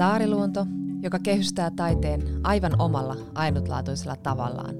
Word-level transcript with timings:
Saariluonto, 0.00 0.66
joka 1.02 1.18
kehystää 1.18 1.70
taiteen 1.70 2.22
aivan 2.42 2.80
omalla 2.80 3.16
ainutlaatuisella 3.34 4.16
tavallaan. 4.16 4.74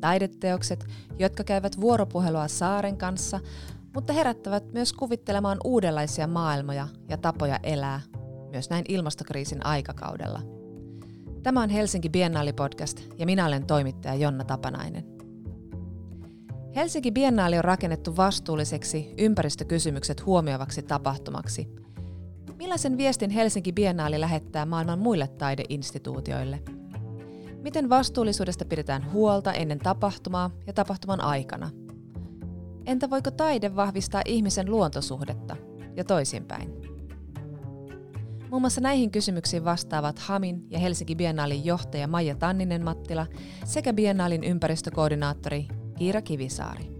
Taideteokset, 0.00 0.86
jotka 1.18 1.44
käyvät 1.44 1.80
vuoropuhelua 1.80 2.48
saaren 2.48 2.96
kanssa, 2.96 3.40
mutta 3.94 4.12
herättävät 4.12 4.72
myös 4.72 4.92
kuvittelemaan 4.92 5.58
uudenlaisia 5.64 6.26
maailmoja 6.26 6.88
ja 7.08 7.16
tapoja 7.16 7.58
elää, 7.62 8.00
myös 8.50 8.70
näin 8.70 8.84
ilmastokriisin 8.88 9.66
aikakaudella. 9.66 10.40
Tämä 11.42 11.62
on 11.62 11.70
Helsinki 11.70 12.08
Biennaali 12.08 12.52
podcast 12.52 13.00
ja 13.18 13.26
minä 13.26 13.46
olen 13.46 13.66
toimittaja 13.66 14.14
Jonna 14.14 14.44
Tapanainen. 14.44 15.04
Helsinki 16.76 17.12
Biennaali 17.12 17.58
on 17.58 17.64
rakennettu 17.64 18.16
vastuulliseksi 18.16 19.14
ympäristökysymykset 19.18 20.26
huomioivaksi 20.26 20.82
tapahtumaksi– 20.82 21.68
Millaisen 22.64 22.96
viestin 22.96 23.30
Helsinki 23.30 23.72
Biennaali 23.72 24.20
lähettää 24.20 24.66
maailman 24.66 24.98
muille 24.98 25.28
taideinstituutioille? 25.28 26.62
Miten 27.62 27.88
vastuullisuudesta 27.88 28.64
pidetään 28.64 29.12
huolta 29.12 29.52
ennen 29.52 29.78
tapahtumaa 29.78 30.50
ja 30.66 30.72
tapahtuman 30.72 31.20
aikana? 31.20 31.70
Entä 32.86 33.10
voiko 33.10 33.30
taide 33.30 33.76
vahvistaa 33.76 34.22
ihmisen 34.26 34.70
luontosuhdetta 34.70 35.56
ja 35.96 36.04
toisinpäin? 36.04 36.72
Muun 38.50 38.62
muassa 38.62 38.80
näihin 38.80 39.10
kysymyksiin 39.10 39.64
vastaavat 39.64 40.18
Hamin 40.18 40.66
ja 40.70 40.78
Helsinki 40.78 41.14
Biennaalin 41.14 41.64
johtaja 41.64 42.08
Maija 42.08 42.34
Tanninen-Mattila 42.34 43.26
sekä 43.64 43.92
Biennaalin 43.92 44.44
ympäristökoordinaattori 44.44 45.68
Kiira 45.98 46.22
Kivisaari. 46.22 46.93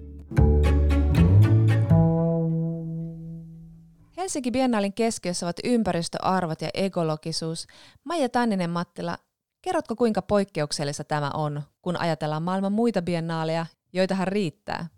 Helsinki 4.25 4.51
Biennaalin 4.51 4.95
keskiössä 4.95 5.47
ovat 5.47 5.57
ympäristöarvot 5.65 6.61
ja 6.61 6.69
ekologisuus. 6.75 7.67
Maija 8.05 8.29
Tanninen-Mattila, 8.29 9.19
kerrotko 9.63 9.97
kuinka 9.97 10.23
poikkeuksellista 10.23 11.05
tämä 11.05 11.31
on, 11.35 11.63
kun 11.83 11.97
ajatellaan 11.97 12.43
maailman 12.43 12.73
muita 12.73 13.03
biennaaleja, 13.03 13.67
joitahan 13.93 14.29
riittää? 14.29 14.89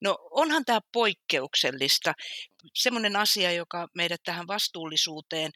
No 0.00 0.18
onhan 0.30 0.64
tämä 0.64 0.80
poikkeuksellista. 0.92 2.12
Semmoinen 2.74 3.16
asia, 3.16 3.52
joka 3.52 3.88
meidät 3.94 4.20
tähän 4.24 4.46
vastuullisuuteen 4.46 5.50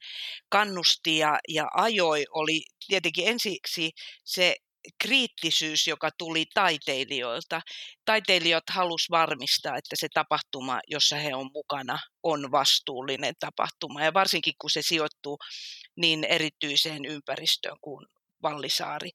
kannusti 0.48 1.18
ja, 1.18 1.38
ja 1.48 1.68
ajoi, 1.74 2.24
oli 2.30 2.62
tietenkin 2.86 3.28
ensiksi 3.28 3.90
se 4.24 4.56
kriittisyys, 5.02 5.86
joka 5.86 6.10
tuli 6.18 6.46
taiteilijoilta. 6.54 7.60
Taiteilijat 8.04 8.64
halusivat 8.70 9.20
varmistaa, 9.20 9.76
että 9.76 9.96
se 9.96 10.08
tapahtuma, 10.14 10.80
jossa 10.88 11.16
he 11.16 11.34
on 11.34 11.50
mukana, 11.52 11.98
on 12.22 12.52
vastuullinen 12.52 13.34
tapahtuma. 13.40 14.04
Ja 14.04 14.14
varsinkin 14.14 14.54
kun 14.58 14.70
se 14.70 14.82
sijoittuu 14.82 15.38
niin 15.96 16.24
erityiseen 16.24 17.04
ympäristöön 17.04 17.76
kuin 17.80 18.06
Vallisaari. 18.42 19.10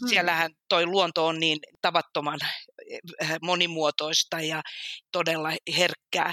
Hmm. 0.00 0.08
Siellähän 0.08 0.50
toi 0.68 0.86
luonto 0.86 1.26
on 1.26 1.40
niin 1.40 1.58
tavattoman 1.82 2.38
eh, 2.90 3.36
monimuotoista 3.42 4.40
ja 4.40 4.62
todella 5.12 5.50
herkkää. 5.76 6.32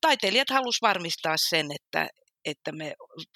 Taiteilijat 0.00 0.50
halusivat 0.50 0.88
varmistaa 0.88 1.36
sen, 1.36 1.66
että, 1.74 2.08
että 2.44 2.72
me 2.72 2.94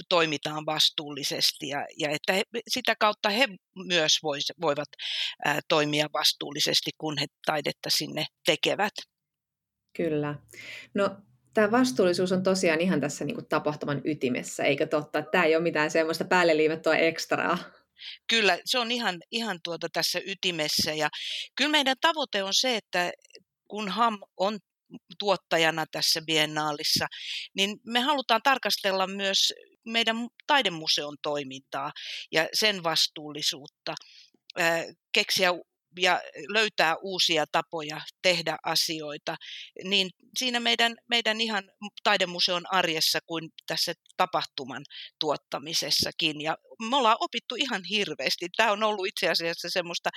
toimitaan 0.08 0.66
vastuullisesti 0.66 1.68
ja, 1.68 1.86
ja 1.98 2.10
että 2.10 2.32
he, 2.32 2.42
sitä 2.68 2.94
kautta 3.00 3.28
he 3.30 3.48
myös 3.86 4.18
vois, 4.22 4.52
voivat 4.60 4.88
ää, 5.44 5.60
toimia 5.68 6.06
vastuullisesti, 6.12 6.90
kun 6.98 7.18
he 7.18 7.26
taidetta 7.46 7.90
sinne 7.90 8.26
tekevät. 8.46 8.92
Kyllä. 9.96 10.34
No 10.94 11.16
tämä 11.54 11.70
vastuullisuus 11.70 12.32
on 12.32 12.42
tosiaan 12.42 12.80
ihan 12.80 13.00
tässä 13.00 13.24
niin 13.24 13.34
kuin 13.34 13.48
tapahtuman 13.48 14.00
ytimessä, 14.04 14.64
eikö 14.64 14.86
totta? 14.86 15.22
Tämä 15.22 15.44
ei 15.44 15.56
ole 15.56 15.62
mitään 15.62 15.90
semmoista 15.90 16.24
päälle 16.24 16.56
liivettyä 16.56 16.96
ekstraa. 16.96 17.58
Kyllä, 18.28 18.58
se 18.64 18.78
on 18.78 18.92
ihan, 18.92 19.18
ihan 19.30 19.58
tuota 19.64 19.88
tässä 19.92 20.20
ytimessä 20.26 20.94
ja 20.94 21.08
kyllä 21.56 21.70
meidän 21.70 21.96
tavoite 22.00 22.42
on 22.42 22.54
se, 22.54 22.76
että 22.76 23.12
kun 23.68 23.88
HAM 23.88 24.18
on 24.36 24.58
tuottajana 25.18 25.84
tässä 25.92 26.22
biennaalissa, 26.26 27.06
niin 27.54 27.76
me 27.86 28.00
halutaan 28.00 28.40
tarkastella 28.44 29.06
myös 29.06 29.52
meidän 29.84 30.28
taidemuseon 30.46 31.16
toimintaa 31.22 31.92
ja 32.32 32.48
sen 32.54 32.82
vastuullisuutta, 32.82 33.94
keksiä 35.12 35.50
ja 35.98 36.20
löytää 36.48 36.96
uusia 37.02 37.44
tapoja 37.52 38.00
tehdä 38.22 38.56
asioita, 38.64 39.36
niin 39.84 40.10
siinä 40.38 40.60
meidän, 40.60 40.96
meidän 41.08 41.40
ihan 41.40 41.64
taidemuseon 42.02 42.72
arjessa 42.72 43.18
kuin 43.26 43.50
tässä 43.66 43.92
tapahtuman 44.16 44.84
tuottamisessakin. 45.20 46.40
Ja 46.40 46.56
me 46.90 46.96
ollaan 46.96 47.16
opittu 47.20 47.54
ihan 47.54 47.84
hirveästi. 47.84 48.48
Tämä 48.56 48.72
on 48.72 48.82
ollut 48.82 49.06
itse 49.06 49.28
asiassa 49.28 49.70
semmoista 49.70 50.10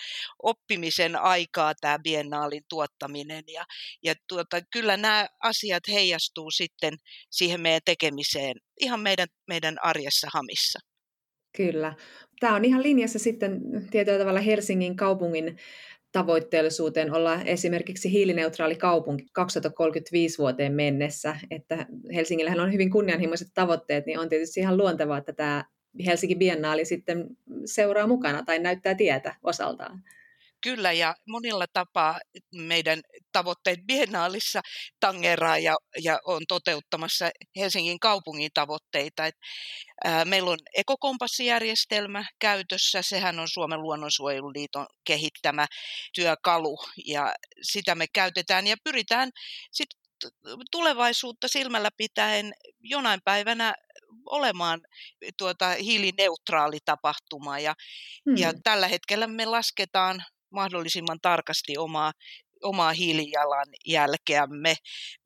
oppimisen 0.44 1.16
aikaa, 1.16 1.74
tämä 1.82 2.00
biennaalin 2.00 2.64
tuottaminen. 2.70 3.44
Ja, 3.48 3.66
ja 4.04 4.16
tuota, 4.28 4.62
kyllä 4.72 4.98
nämä 4.98 5.28
asiat 5.44 5.84
heijastuu 5.88 6.52
sitten 6.52 6.94
siihen 7.30 7.62
meidän 7.62 7.82
tekemiseen 7.86 8.56
ihan 8.80 9.00
meidän, 9.00 9.28
meidän 9.48 9.76
arjessa 9.84 10.28
hamissa. 10.34 10.80
Kyllä. 11.58 11.94
Tämä 12.40 12.56
on 12.56 12.66
ihan 12.66 12.84
linjassa 12.84 13.20
sitten 13.20 13.62
tietyllä 13.92 14.20
tavalla 14.20 14.40
Helsingin 14.40 14.96
kaupungin 14.96 15.58
tavoitteellisuuteen 16.12 17.14
olla 17.14 17.42
esimerkiksi 17.42 18.12
hiilineutraali 18.12 18.76
kaupunki 18.76 19.26
2035 19.34 20.38
vuoteen 20.38 20.74
mennessä, 20.74 21.36
että 21.52 21.86
Helsingillähän 22.14 22.60
on 22.60 22.74
hyvin 22.74 22.92
kunnianhimoiset 22.92 23.48
tavoitteet, 23.54 24.06
niin 24.06 24.20
on 24.20 24.30
tietysti 24.30 24.60
ihan 24.60 24.78
luontevaa, 24.78 25.18
että 25.18 25.34
tämä 25.34 25.66
Helsinki 26.06 26.36
Biennaali 26.36 26.86
sitten 26.86 27.28
seuraa 27.66 28.08
mukana 28.08 28.44
tai 28.46 28.60
näyttää 28.60 28.96
tietä 28.96 29.36
osaltaan. 29.44 30.04
Kyllä, 30.62 30.92
ja 30.92 31.16
monilla 31.28 31.66
tapaa 31.74 32.20
meidän 32.56 33.02
tavoitteet 33.32 33.80
biennaalissa 33.88 34.62
tangeraa 35.00 35.58
ja, 35.58 35.76
ja 36.04 36.20
on 36.26 36.42
toteuttamassa 36.48 37.30
Helsingin 37.56 38.00
kaupungin 38.00 38.52
tavoitteita. 38.54 39.26
Et, 39.26 39.36
ää, 40.04 40.26
meillä 40.26 40.52
on 40.52 40.58
ekokompassijärjestelmä 40.74 42.26
käytössä, 42.40 43.02
sehän 43.02 43.40
on 43.40 43.48
Suomen 43.48 43.82
luonnonsuojeluliiton 43.82 44.86
kehittämä 45.04 45.68
työkalu, 46.14 46.78
ja 47.06 47.34
sitä 47.62 47.96
me 47.96 48.06
käytetään 48.14 48.68
ja 48.68 48.76
pyritään 48.84 49.30
sitten 49.72 50.00
tulevaisuutta 50.72 51.48
silmällä 51.48 51.90
pitäen 51.98 52.54
jonain 52.80 53.20
päivänä 53.24 53.76
olemaan 54.26 54.82
tuota 55.38 55.70
hiilineutraali 55.70 56.78
tapahtuma. 56.86 57.60
Ja, 57.60 57.74
hmm. 58.30 58.38
ja 58.38 58.54
tällä 58.64 58.88
hetkellä 58.88 59.28
me 59.28 59.46
lasketaan 59.46 60.24
mahdollisimman 60.52 61.20
tarkasti 61.22 61.78
omaa, 61.78 62.12
omaa 62.64 62.94
hiilijalanjälkeämme 62.94 64.76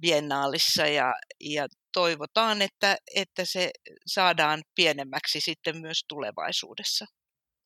biennaalissa 0.02 0.88
ja, 0.88 1.14
ja 1.40 1.68
toivotaan, 1.94 2.62
että, 2.62 2.98
että 3.16 3.46
se 3.46 3.72
saadaan 4.06 4.62
pienemmäksi 4.76 5.40
sitten 5.42 5.78
myös 5.78 6.00
tulevaisuudessa. 6.08 7.06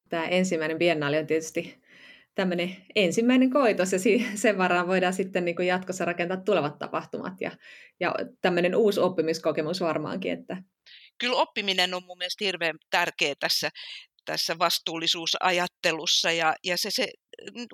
Tämä 0.09 0.25
ensimmäinen 0.27 0.77
biennaali 0.77 1.17
on 1.17 1.27
tietysti 1.27 1.81
tämmöinen 2.35 2.75
ensimmäinen 2.95 3.49
koitos 3.49 3.91
ja 3.91 3.99
sen 4.35 4.57
varaan 4.57 4.87
voidaan 4.87 5.13
sitten 5.13 5.45
niin 5.45 5.55
kuin 5.55 5.67
jatkossa 5.67 6.05
rakentaa 6.05 6.37
tulevat 6.37 6.79
tapahtumat 6.79 7.33
ja, 7.41 7.51
ja 7.99 8.15
tämmöinen 8.41 8.75
uusi 8.75 8.99
oppimiskokemus 8.99 9.81
varmaankin. 9.81 10.31
Että... 10.31 10.57
Kyllä 11.17 11.35
oppiminen 11.35 11.93
on 11.93 12.03
mun 12.05 12.17
mielestä 12.17 12.45
hirveän 12.45 12.75
tärkeä 12.89 13.33
tässä, 13.39 13.69
tässä 14.27 14.59
vastuullisuusajattelussa 14.59 16.31
ja, 16.31 16.55
ja 16.63 16.77
se, 16.77 16.91
se 16.91 17.07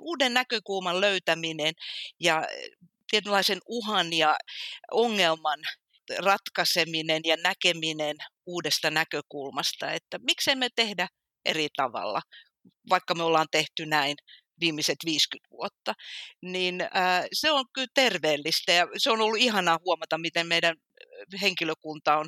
uuden 0.00 0.34
näkökulman 0.34 1.00
löytäminen 1.00 1.74
ja 2.20 2.42
tietynlaisen 3.10 3.58
uhan 3.66 4.12
ja 4.12 4.36
ongelman 4.90 5.58
ratkaiseminen 6.18 7.22
ja 7.24 7.36
näkeminen 7.36 8.16
uudesta 8.46 8.90
näkökulmasta, 8.90 9.90
että 9.92 10.18
miksei 10.18 10.56
me 10.56 10.68
tehdä 10.76 11.08
eri 11.44 11.68
tavalla, 11.76 12.20
vaikka 12.90 13.14
me 13.14 13.22
ollaan 13.22 13.46
tehty 13.50 13.86
näin 13.86 14.16
viimeiset 14.60 14.96
50 15.04 15.48
vuotta, 15.50 15.94
niin 16.42 16.88
ää, 16.92 17.26
se 17.32 17.50
on 17.50 17.64
kyllä 17.72 17.88
terveellistä 17.94 18.72
ja 18.72 18.88
se 18.96 19.10
on 19.10 19.20
ollut 19.20 19.38
ihanaa 19.38 19.78
huomata, 19.84 20.18
miten 20.18 20.46
meidän 20.46 20.76
henkilökunta 21.42 22.16
on, 22.16 22.26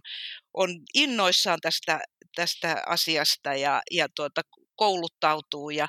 on 0.54 0.70
innoissaan 0.94 1.58
tästä, 1.62 2.00
tästä 2.34 2.82
asiasta 2.86 3.54
ja, 3.54 3.82
ja 3.90 4.06
tuota, 4.16 4.42
kouluttautuu 4.76 5.70
ja 5.70 5.86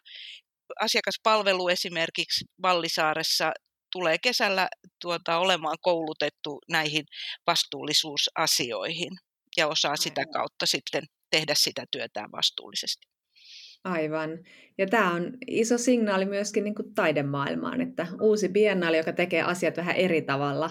asiakaspalvelu 0.82 1.68
esimerkiksi 1.68 2.46
Vallisaaressa 2.62 3.52
tulee 3.92 4.18
kesällä 4.24 4.68
tuota, 5.02 5.38
olemaan 5.38 5.78
koulutettu 5.82 6.60
näihin 6.72 7.06
vastuullisuusasioihin 7.48 9.12
ja 9.58 9.68
osaa 9.68 9.92
Aivan. 9.92 9.98
sitä 9.98 10.26
kautta 10.34 10.66
sitten 10.66 11.04
tehdä 11.32 11.54
sitä 11.56 11.86
työtään 11.92 12.32
vastuullisesti. 12.32 13.08
Aivan. 13.84 14.30
Ja 14.78 14.88
tämä 14.88 15.14
on 15.14 15.38
iso 15.48 15.78
signaali 15.78 16.26
myöskin 16.26 16.64
niin 16.64 16.76
kuin 16.76 16.94
taidemaailmaan, 16.94 17.82
että 17.82 18.08
uusi 18.22 18.50
biennaali, 18.50 18.98
joka 18.98 19.14
tekee 19.14 19.42
asiat 19.42 19.78
vähän 19.78 19.96
eri 19.96 20.22
tavalla, 20.22 20.70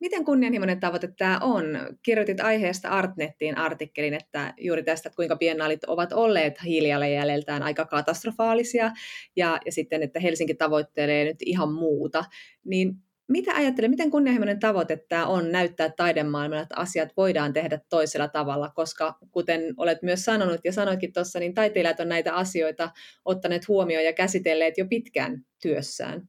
Miten 0.00 0.24
kunnianhimoinen 0.24 0.80
tavoite 0.80 1.08
tämä 1.18 1.38
on? 1.42 1.64
Kirjoitit 2.02 2.40
aiheesta 2.40 2.88
Artnettiin 2.88 3.58
artikkelin, 3.58 4.14
että 4.14 4.54
juuri 4.58 4.82
tästä, 4.82 5.08
että 5.08 5.16
kuinka 5.16 5.36
biennaalit 5.36 5.84
ovat 5.84 6.12
olleet 6.12 6.64
hiilijalanjäljeltään 6.64 7.62
aika 7.62 7.84
katastrofaalisia, 7.84 8.90
ja, 9.36 9.60
ja 9.66 9.72
sitten, 9.72 10.02
että 10.02 10.20
Helsinki 10.20 10.54
tavoittelee 10.54 11.24
nyt 11.24 11.36
ihan 11.40 11.72
muuta. 11.72 12.24
Niin 12.64 12.94
mitä 13.28 13.54
ajattelee, 13.54 13.88
miten 13.88 14.10
kunnianhimoinen 14.10 14.60
tavoite 14.60 15.04
tämä 15.08 15.26
on 15.26 15.52
näyttää 15.52 15.90
taidemaailmalla, 15.96 16.62
että 16.62 16.76
asiat 16.76 17.08
voidaan 17.16 17.52
tehdä 17.52 17.80
toisella 17.88 18.28
tavalla, 18.28 18.70
koska 18.74 19.18
kuten 19.30 19.74
olet 19.76 20.02
myös 20.02 20.24
sanonut 20.24 20.60
ja 20.64 20.72
sanoitkin 20.72 21.12
tuossa, 21.12 21.38
niin 21.38 21.54
taiteilijat 21.54 22.00
on 22.00 22.08
näitä 22.08 22.34
asioita 22.34 22.90
ottaneet 23.24 23.68
huomioon 23.68 24.04
ja 24.04 24.12
käsitelleet 24.12 24.78
jo 24.78 24.86
pitkään 24.86 25.44
työssään. 25.62 26.28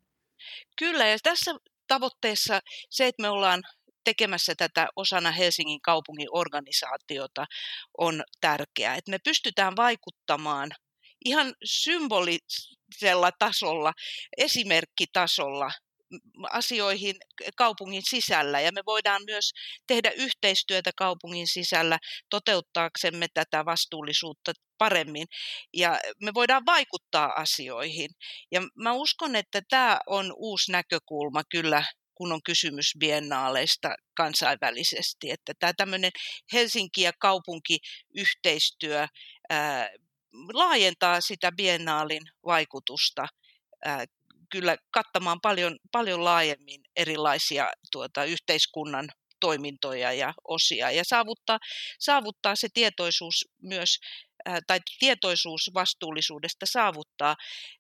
Kyllä, 0.79 1.07
ja 1.07 1.18
tässä 1.23 1.56
tavoitteessa 1.88 2.60
se, 2.89 3.07
että 3.07 3.22
me 3.22 3.30
ollaan 3.30 3.63
tekemässä 4.04 4.56
tätä 4.56 4.88
osana 4.95 5.31
Helsingin 5.31 5.81
kaupungin 5.81 6.28
organisaatiota 6.31 7.45
on 7.98 8.24
tärkeää, 8.42 8.95
että 8.95 9.12
me 9.12 9.18
pystytään 9.24 9.75
vaikuttamaan 9.75 10.72
ihan 11.25 11.54
symbolisella 11.63 13.31
tasolla, 13.39 13.94
esimerkkitasolla 14.38 15.72
asioihin 16.49 17.15
kaupungin 17.55 18.01
sisällä 18.09 18.61
ja 18.61 18.71
me 18.71 18.81
voidaan 18.85 19.21
myös 19.25 19.51
tehdä 19.87 20.11
yhteistyötä 20.11 20.91
kaupungin 20.95 21.47
sisällä 21.47 21.99
toteuttaaksemme 22.29 23.27
tätä 23.33 23.65
vastuullisuutta 23.65 24.53
paremmin 24.77 25.27
ja 25.73 25.99
me 26.21 26.33
voidaan 26.33 26.65
vaikuttaa 26.65 27.33
asioihin. 27.35 28.09
Ja 28.51 28.61
mä 28.75 28.93
uskon, 28.93 29.35
että 29.35 29.61
tämä 29.69 29.99
on 30.07 30.33
uusi 30.37 30.71
näkökulma 30.71 31.41
kyllä 31.49 31.83
kun 32.21 32.31
on 32.31 32.43
kysymys 32.43 32.93
biennaaleista 32.99 33.95
kansainvälisesti. 34.13 35.31
Että 35.31 35.53
tämä 35.59 35.73
tämmöinen 35.73 36.11
Helsinki- 36.53 37.01
ja 37.01 37.11
kaupunkiyhteistyö 37.19 39.07
ää, 39.49 39.89
laajentaa 40.53 41.21
sitä 41.21 41.51
biennaalin 41.51 42.21
vaikutusta 42.45 43.27
ää, 43.85 44.05
kyllä 44.51 44.77
kattamaan 44.94 45.42
paljon, 45.42 45.77
paljon 45.92 46.24
laajemmin 46.24 46.81
erilaisia 46.95 47.71
tuota, 47.92 48.24
yhteiskunnan 48.24 49.09
toimintoja 49.39 50.13
ja 50.13 50.33
osia 50.48 50.92
ja 50.92 51.03
saavuttaa, 51.06 51.59
saavuttaa 52.00 52.56
se 52.56 52.68
tietoisuus 52.74 53.45
myös 53.62 53.98
tai 54.68 54.80
tietoisuus 55.00 55.71
vastuullisuudesta 55.74 56.65
saavuttaa 56.65 57.36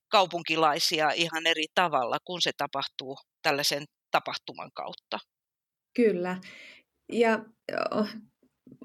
kaupunkilaisia 0.07 1.11
ihan 1.11 1.47
eri 1.47 1.65
tavalla, 1.75 2.17
kun 2.25 2.41
se 2.41 2.51
tapahtuu 2.57 3.17
tällaisen 3.41 3.83
tapahtuman 4.11 4.71
kautta. 4.73 5.19
Kyllä. 5.95 6.37
Ja 7.11 7.45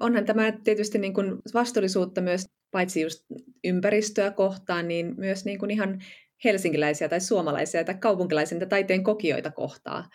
onhan 0.01 0.25
tämä 0.25 0.51
tietysti 0.63 0.97
niin 0.97 1.13
kuin 1.13 1.35
vastuullisuutta 1.53 2.21
myös 2.21 2.45
paitsi 2.71 3.01
just 3.01 3.25
ympäristöä 3.63 4.31
kohtaan, 4.31 4.87
niin 4.87 5.13
myös 5.17 5.45
niin 5.45 5.59
kuin 5.59 5.71
ihan 5.71 6.03
helsinkiläisiä 6.43 7.09
tai 7.09 7.21
suomalaisia 7.21 7.83
tai 7.83 7.95
kaupunkilaisia 7.95 8.65
taiteen 8.65 9.03
kokijoita 9.03 9.51
kohtaa. 9.51 10.09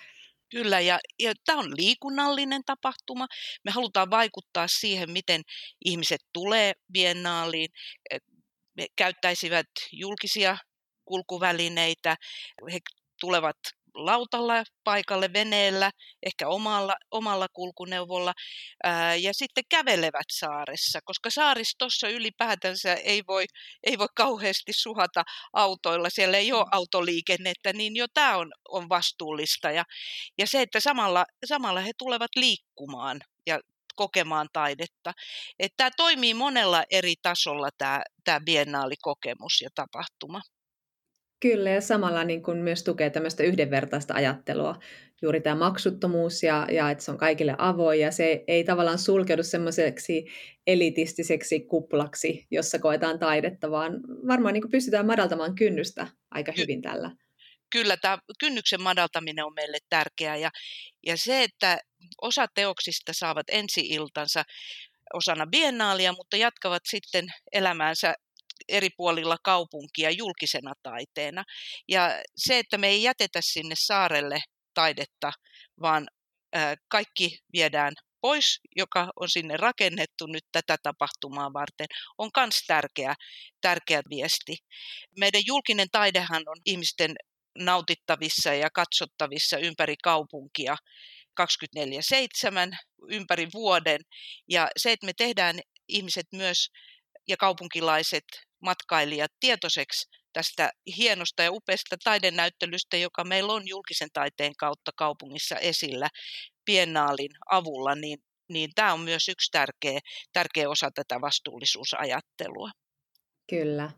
Kyllä, 0.51 0.81
ja, 0.81 0.99
ja 1.23 1.33
tämä 1.47 1.59
on 1.59 1.71
liikunnallinen 1.77 2.63
tapahtuma. 2.67 3.27
Me 3.65 3.71
halutaan 3.71 4.11
vaikuttaa 4.11 4.67
siihen, 4.69 5.11
miten 5.11 5.43
ihmiset 5.85 6.21
tulee 6.33 6.73
biennaaliin, 6.93 7.69
he 8.79 8.87
käyttäisivät 8.97 9.67
julkisia 9.93 10.57
kulkuvälineitä, 11.05 12.17
he 12.73 12.79
tulevat 13.21 13.57
lautalla 13.95 14.65
paikalle 14.85 15.33
veneellä, 15.33 15.91
ehkä 16.27 16.49
omalla, 16.49 16.95
omalla 17.11 17.47
kulkuneuvolla 17.53 18.33
ää, 18.85 19.15
ja 19.15 19.35
sitten 19.35 19.65
kävelevät 19.71 20.27
saaressa, 20.33 20.99
koska 21.05 21.31
saaristossa 21.31 22.09
ylipäätänsä 22.09 22.95
ei 22.95 23.23
voi, 23.29 23.45
ei 23.85 23.99
voi 23.99 24.09
kauheasti 24.17 24.73
suhata 24.73 25.23
autoilla, 25.53 26.11
siellä 26.11 26.37
ei 26.37 26.53
ole 26.53 26.65
mm. 26.65 26.69
autoliikennettä, 26.73 27.73
niin 27.73 27.97
jo 27.97 28.07
tämä 28.15 28.37
on, 28.37 28.53
on 28.69 28.89
vastuullista 28.89 29.71
ja, 29.71 29.85
ja 30.39 30.47
se, 30.47 30.63
että 30.63 30.81
samalla, 30.81 31.25
samalla 31.45 31.81
he 31.81 31.93
tulevat 31.99 32.31
liikkumaan 32.37 33.21
ja 33.47 33.61
kokemaan 33.97 34.49
taidetta. 34.53 35.13
Että 35.59 35.75
tämä 35.77 35.91
toimii 35.97 36.35
monella 36.35 36.85
eri 36.91 37.15
tasolla 37.23 37.69
tämä, 37.79 38.03
tämä 38.25 38.41
biennaalikokemus 38.41 39.61
ja 39.61 39.69
tapahtuma. 39.75 40.41
Kyllä, 41.43 41.71
ja 41.71 41.81
samalla 41.81 42.25
niin 42.25 42.43
kuin 42.43 42.59
myös 42.59 42.85
tukee 42.85 43.11
tämmöistä 43.11 43.43
yhdenvertaista 43.43 44.15
ajattelua. 44.15 44.79
Juuri 45.23 45.41
tämä 45.41 45.57
maksuttomuus 45.57 46.43
ja, 46.43 46.67
ja 46.71 46.91
että 46.91 47.05
se 47.05 47.11
on 47.11 47.19
kaikille 47.19 47.55
avoin 47.59 48.01
ja 48.01 48.11
se 48.11 48.45
ei 48.47 48.65
tavallaan 48.65 48.99
sulkeudu 48.99 49.43
semmoiseksi 49.43 50.27
elitistiseksi 50.67 51.61
kuplaksi, 51.61 52.47
jossa 52.51 52.79
koetaan 52.79 53.19
taidetta, 53.19 53.71
vaan 53.71 54.01
varmaan 54.29 54.55
niin 54.55 54.63
kuin 54.63 54.71
pystytään 54.71 55.07
madaltamaan 55.07 55.55
kynnystä 55.55 56.07
aika 56.31 56.53
hyvin 56.57 56.83
tällä. 56.83 57.11
Kyllä, 57.73 57.97
tämä 57.97 58.19
kynnyksen 58.41 58.83
madaltaminen 58.83 59.45
on 59.45 59.55
meille 59.55 59.79
tärkeää 59.89 60.37
ja, 60.37 60.51
ja 61.07 61.17
se, 61.17 61.43
että 61.43 61.79
osa 62.23 62.47
teoksista 62.55 63.13
saavat 63.15 63.47
ensi-iltansa 63.49 64.43
osana 65.15 65.47
biennaalia, 65.47 66.13
mutta 66.13 66.37
jatkavat 66.37 66.83
sitten 66.89 67.27
elämäänsä 67.53 68.15
eri 68.69 68.91
puolilla 68.97 69.37
kaupunkia 69.45 70.11
julkisena 70.11 70.73
taiteena. 70.83 71.45
Ja 71.89 72.23
se, 72.37 72.59
että 72.59 72.79
me 72.79 72.89
ei 72.89 73.03
jätetä 73.03 73.41
sinne 73.43 73.75
saarelle 73.79 74.41
taidetta, 74.75 75.33
vaan 75.81 76.09
kaikki 76.89 77.39
viedään 77.53 77.93
pois, 78.21 78.61
joka 78.77 79.11
on 79.21 79.29
sinne 79.29 79.57
rakennettu 79.57 80.27
nyt 80.27 80.45
tätä 80.53 80.77
tapahtumaa 80.83 81.53
varten, 81.53 81.87
on 82.19 82.31
myös 82.37 82.65
tärkeä, 82.67 83.15
tärkeä 83.61 84.03
viesti. 84.11 84.57
Meidän 85.19 85.43
julkinen 85.47 85.89
taidehan 85.93 86.43
on 86.47 86.57
ihmisten 86.67 87.15
nautittavissa 87.59 88.55
ja 88.55 88.71
katsottavissa 88.71 89.59
ympäri 89.59 89.95
kaupunkia 90.03 90.77
24-7 91.41 91.45
ympäri 93.09 93.49
vuoden. 93.53 94.01
Ja 94.49 94.69
se, 94.77 94.93
että 94.93 95.07
me 95.07 95.13
tehdään 95.13 95.61
ihmiset 95.89 96.27
myös 96.33 96.69
ja 97.29 97.37
kaupunkilaiset 97.37 98.25
matkailijat 98.63 99.31
tietoiseksi 99.41 100.09
tästä 100.33 100.71
hienosta 100.97 101.43
ja 101.43 101.53
upeasta 101.53 101.97
taidenäyttelystä, 102.05 102.97
joka 102.97 103.25
meillä 103.25 103.53
on 103.53 103.69
julkisen 103.69 104.09
taiteen 104.13 104.53
kautta 104.59 104.91
kaupungissa 104.97 105.57
esillä 105.57 106.09
piennaalin 106.65 107.31
avulla, 107.51 107.95
niin, 107.95 108.19
niin 108.49 108.71
tämä 108.75 108.93
on 108.93 109.01
myös 109.01 109.29
yksi 109.29 109.51
tärkeä, 109.51 110.01
tärkeä 110.33 110.69
osa 110.69 110.91
tätä 110.95 111.21
vastuullisuusajattelua. 111.21 112.71
Kyllä. 113.51 113.91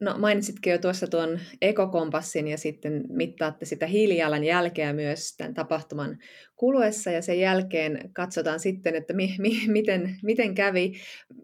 No 0.00 0.18
mainitsitkin 0.18 0.70
jo 0.70 0.78
tuossa 0.78 1.06
tuon 1.06 1.40
ekokompassin 1.60 2.48
ja 2.48 2.58
sitten 2.58 3.04
mittaatte 3.08 3.64
sitä 3.64 3.86
hiilijalan 3.86 4.44
jälkeä 4.44 4.92
myös 4.92 5.36
tämän 5.36 5.54
tapahtuman 5.54 6.18
kuluessa 6.56 7.10
ja 7.10 7.22
sen 7.22 7.40
jälkeen 7.40 8.10
katsotaan 8.12 8.60
sitten, 8.60 8.94
että 8.94 9.12
mi, 9.12 9.34
mi, 9.38 9.62
miten, 9.66 10.16
miten 10.22 10.54
kävi. 10.54 10.92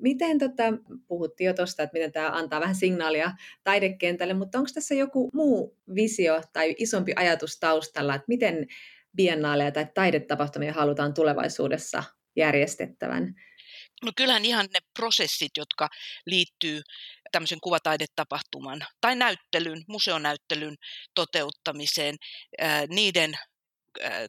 Miten 0.01 0.39
tota, 0.39 0.63
puhuttiin 1.09 1.47
jo 1.47 1.55
tuosta, 1.55 1.83
että 1.83 1.99
miten 1.99 2.13
tämä 2.13 2.31
antaa 2.31 2.61
vähän 2.61 2.75
signaalia 2.75 3.33
taidekentälle, 3.65 4.35
mutta 4.35 4.59
onko 4.59 4.71
tässä 4.75 4.95
joku 4.95 5.31
muu 5.35 5.77
visio 5.95 6.43
tai 6.53 6.75
isompi 6.79 7.13
ajatus 7.17 7.61
taustalla, 7.61 8.15
että 8.15 8.29
miten 8.29 8.67
biennaaleja 9.17 9.73
tai 9.73 9.87
taidetapahtumia 9.95 10.73
halutaan 10.73 11.15
tulevaisuudessa 11.15 12.05
järjestettävän? 12.37 13.35
No 14.05 14.13
kyllähän 14.17 14.45
ihan 14.45 14.69
ne 14.75 14.81
prosessit, 14.95 15.51
jotka 15.57 15.89
liittyy 16.27 16.83
tämmöisen 17.33 17.61
kuvataidetapahtuman 17.61 18.87
tai 19.01 19.17
näyttelyn, 19.17 19.85
museonäyttelyn 19.89 20.77
toteuttamiseen, 21.15 22.17
niiden 22.89 23.39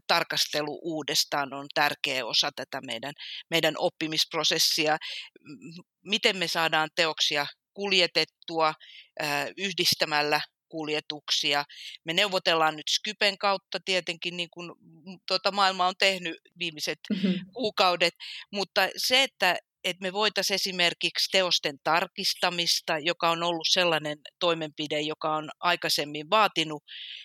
tarkastelu 0.08 0.80
uudestaan 0.82 1.54
on 1.54 1.68
tärkeä 1.74 2.26
osa 2.26 2.52
tätä 2.56 2.82
meidän, 2.86 3.14
meidän 3.50 3.74
oppimisprosessia. 3.78 4.98
Miten 6.06 6.38
me 6.38 6.48
saadaan 6.48 6.90
teoksia 6.96 7.46
kuljetettua 7.74 8.74
yhdistämällä 9.58 10.42
kuljetuksia. 10.70 11.64
Me 12.04 12.14
neuvotellaan 12.14 12.76
nyt 12.76 12.88
Skypen 12.90 13.38
kautta 13.38 13.80
tietenkin, 13.86 14.38
niin 14.38 14.50
kuin 14.50 14.72
tuota 15.28 15.52
maailma 15.52 15.88
on 15.88 15.96
tehnyt 16.00 16.38
viimeiset 16.60 17.00
mm-hmm. 17.10 17.34
kuukaudet, 17.54 18.14
mutta 18.52 18.90
se, 18.98 19.24
että 19.24 19.56
että 19.84 20.02
me 20.02 20.14
voitaisiin 20.14 20.56
esimerkiksi 20.56 21.32
teosten 21.32 21.80
tarkistamista, 21.84 23.00
joka 23.00 23.30
on 23.30 23.44
ollut 23.44 23.68
sellainen 23.70 24.18
toimenpide, 24.40 25.02
joka 25.02 25.36
on 25.36 25.50
aikaisemmin 25.60 26.30
vaatinut 26.30 26.84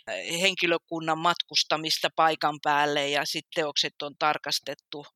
äh, 0.08 0.40
henkilökunnan 0.40 1.18
matkustamista 1.18 2.08
paikan 2.16 2.58
päälle 2.62 3.08
ja 3.08 3.24
sitten 3.24 3.50
teokset 3.54 4.02
on 4.02 4.14
tarkastettu 4.18 5.06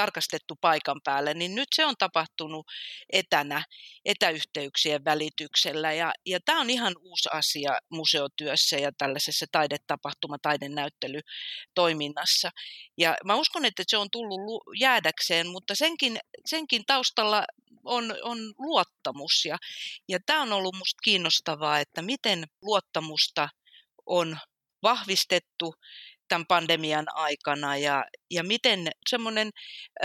tarkastettu 0.00 0.54
paikan 0.60 1.00
päälle, 1.04 1.34
niin 1.34 1.54
nyt 1.54 1.68
se 1.74 1.86
on 1.86 1.94
tapahtunut 1.98 2.66
etänä, 3.12 3.64
etäyhteyksien 4.04 5.04
välityksellä. 5.04 5.92
Ja, 5.92 6.12
ja 6.26 6.38
tämä 6.44 6.60
on 6.60 6.70
ihan 6.70 6.94
uusi 7.00 7.28
asia 7.32 7.78
museotyössä 7.90 8.76
ja 8.76 8.92
tällaisessa 8.98 9.46
taidetapahtuma, 9.52 10.36
taidenäyttelytoiminnassa. 10.42 12.50
Ja 12.98 13.16
mä 13.24 13.34
uskon, 13.34 13.64
että 13.64 13.82
se 13.86 13.96
on 13.96 14.08
tullut 14.12 14.62
jäädäkseen, 14.78 15.48
mutta 15.48 15.74
senkin, 15.74 16.18
senkin 16.46 16.82
taustalla 16.86 17.44
on, 17.84 18.14
on 18.22 18.38
luottamus. 18.58 19.44
Ja, 19.44 19.56
ja 20.08 20.18
tämä 20.26 20.42
on 20.42 20.52
ollut 20.52 20.74
minusta 20.74 21.00
kiinnostavaa, 21.04 21.78
että 21.78 22.02
miten 22.02 22.44
luottamusta 22.62 23.48
on 24.06 24.38
vahvistettu 24.82 25.74
tämän 26.30 26.46
pandemian 26.48 27.06
aikana 27.14 27.76
ja, 27.76 28.04
ja 28.30 28.44
miten 28.44 28.90
semmoinen 29.10 29.50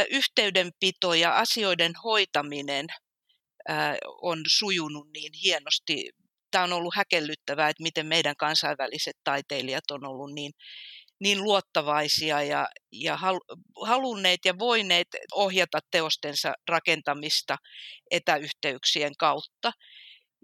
yhteydenpito 0.10 1.14
ja 1.14 1.36
asioiden 1.36 1.94
hoitaminen 2.04 2.86
on 4.22 4.42
sujunut 4.48 5.08
niin 5.14 5.32
hienosti. 5.44 6.10
Tämä 6.52 6.64
on 6.64 6.74
ollut 6.74 6.96
häkellyttävää, 6.96 7.70
että 7.70 7.84
miten 7.84 8.08
meidän 8.08 8.36
kansainväliset 8.36 9.16
taiteilijat 9.24 9.92
on 9.92 10.06
ollut 10.06 10.34
niin, 10.34 10.52
niin 11.20 11.44
luottavaisia 11.44 12.44
ja, 12.44 12.68
ja 12.92 13.20
halunneet 13.86 14.40
ja 14.46 14.60
voineet 14.60 15.08
ohjata 15.34 15.80
teostensa 15.92 16.54
rakentamista 16.70 17.58
etäyhteyksien 18.12 19.14
kautta. 19.20 19.72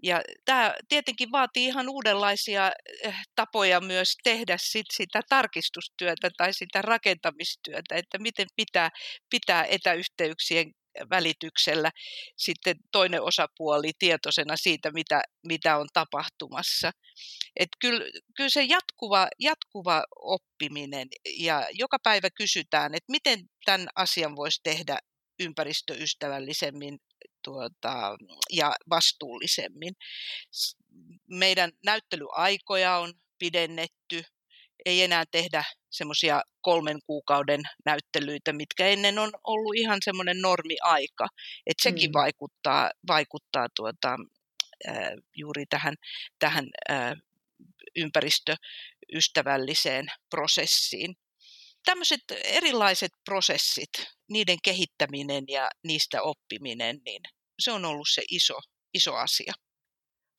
Ja 0.02 0.22
tämä 0.44 0.74
tietenkin 0.88 1.32
vaatii 1.32 1.64
ihan 1.64 1.88
uudenlaisia 1.88 2.72
eh, 3.02 3.16
tapoja 3.34 3.80
myös 3.80 4.16
tehdä 4.24 4.56
sit 4.60 4.86
sitä 4.92 5.20
tarkistustyötä 5.28 6.30
tai 6.36 6.54
sitä 6.54 6.82
rakentamistyötä, 6.82 7.94
että 7.94 8.18
miten 8.18 8.46
pitää, 8.56 8.90
pitää 9.30 9.64
etäyhteyksien 9.64 10.72
välityksellä 11.10 11.90
sitten 12.36 12.76
toinen 12.92 13.22
osapuoli 13.22 13.90
tietoisena 13.98 14.56
siitä, 14.56 14.90
mitä, 14.90 15.22
mitä 15.46 15.76
on 15.76 15.88
tapahtumassa. 15.92 16.90
Et 17.56 17.68
kyllä, 17.80 18.04
kyllä 18.36 18.50
se 18.50 18.62
jatkuva, 18.62 19.28
jatkuva 19.38 20.04
oppiminen 20.16 21.08
ja 21.38 21.66
joka 21.72 21.98
päivä 22.02 22.28
kysytään, 22.30 22.94
että 22.94 23.10
miten 23.12 23.38
tämän 23.64 23.88
asian 23.96 24.36
voisi 24.36 24.60
tehdä 24.62 24.98
ympäristöystävällisemmin 25.40 26.98
tuota, 27.44 28.16
ja 28.52 28.74
vastuullisemmin. 28.90 29.94
Meidän 31.30 31.72
näyttelyaikoja 31.84 32.96
on 32.96 33.14
pidennetty, 33.38 34.22
ei 34.84 35.02
enää 35.02 35.24
tehdä 35.30 35.64
semmoisia 35.90 36.42
kolmen 36.60 36.98
kuukauden 37.06 37.60
näyttelyitä, 37.84 38.52
mitkä 38.52 38.86
ennen 38.86 39.18
on 39.18 39.30
ollut 39.44 39.76
ihan 39.76 39.98
semmoinen 40.04 40.40
normiaika. 40.40 41.26
että 41.66 41.82
sekin 41.82 42.10
mm. 42.10 42.12
vaikuttaa, 42.12 42.90
vaikuttaa 43.08 43.66
tuota, 43.76 44.16
äh, 44.88 45.10
juuri 45.36 45.66
tähän, 45.66 45.94
tähän 46.38 46.68
äh, 46.90 47.12
ympäristöystävälliseen 47.96 50.06
prosessiin. 50.30 51.16
Tämmöiset 51.84 52.20
erilaiset 52.44 53.12
prosessit, 53.24 53.90
niiden 54.30 54.58
kehittäminen 54.64 55.44
ja 55.48 55.70
niistä 55.84 56.22
oppiminen, 56.22 57.00
niin 57.04 57.22
se 57.58 57.72
on 57.72 57.84
ollut 57.84 58.08
se 58.10 58.22
iso, 58.30 58.58
iso 58.94 59.14
asia. 59.14 59.52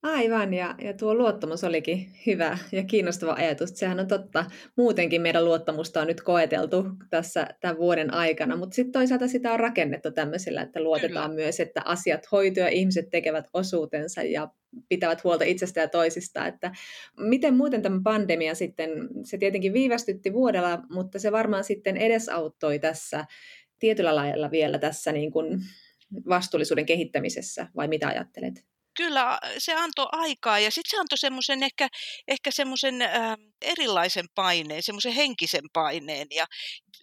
Aivan, 0.04 0.54
ja, 0.54 0.76
ja 0.82 0.94
tuo 0.94 1.16
luottamus 1.16 1.64
olikin 1.64 2.12
hyvä 2.26 2.58
ja 2.72 2.84
kiinnostava 2.84 3.34
ajatus. 3.34 3.70
Sehän 3.70 4.00
on 4.00 4.08
totta. 4.08 4.46
Muutenkin 4.78 5.22
meidän 5.22 5.46
luottamusta 5.46 6.02
on 6.02 6.08
nyt 6.08 6.22
koeteltu 6.22 6.86
tässä 7.10 7.48
tämän 7.60 7.78
vuoden 7.78 8.14
aikana, 8.14 8.56
mutta 8.56 8.76
sitten 8.76 8.92
toisaalta 8.92 9.28
sitä 9.28 9.54
on 9.54 9.60
rakennettu 9.60 10.12
tämmöisellä, 10.12 10.62
että 10.62 10.84
luotetaan 10.84 11.30
Kyllä. 11.30 11.44
myös, 11.44 11.60
että 11.60 11.82
asiat 11.86 12.32
hoituu 12.32 12.64
ja 12.64 12.70
ihmiset 12.70 13.10
tekevät 13.10 13.46
osuutensa 13.54 14.24
ja 14.24 14.50
pitävät 14.90 15.24
huolta 15.24 15.44
itsestä 15.44 15.82
ja 15.82 15.88
toisista. 15.88 16.48
Että 16.48 16.72
miten 17.20 17.54
muuten 17.54 17.82
tämä 17.82 18.00
pandemia 18.04 18.56
sitten, 18.56 18.90
se 19.24 19.38
tietenkin 19.38 19.74
viivästytti 19.74 20.34
vuodella, 20.34 20.80
mutta 20.90 21.20
se 21.20 21.32
varmaan 21.32 21.64
sitten 21.64 21.98
edesauttoi 21.98 22.80
tässä 22.80 23.26
tietyllä 23.80 24.16
lailla 24.16 24.52
vielä 24.52 24.80
tässä 24.80 25.12
niin 25.12 25.32
kuin 25.32 25.60
vastuullisuuden 26.30 26.86
kehittämisessä, 26.86 27.68
vai 27.76 27.88
mitä 27.88 28.08
ajattelet? 28.08 28.73
Kyllä 28.98 29.40
se 29.58 29.74
antoi 29.74 30.08
aikaa 30.12 30.60
ja 30.60 30.72
sitten 30.72 30.92
se 30.92 30.98
antoi 30.98 31.18
semmoisen 31.18 31.64
ehkä, 31.64 31.88
ehkä 32.28 32.52
semmoisen 32.52 33.02
äh, 33.02 33.38
erilaisen 33.62 34.26
paineen, 34.36 34.84
semmoisen 34.84 35.14
henkisen 35.14 35.64
paineen 35.74 36.28
ja 36.32 36.46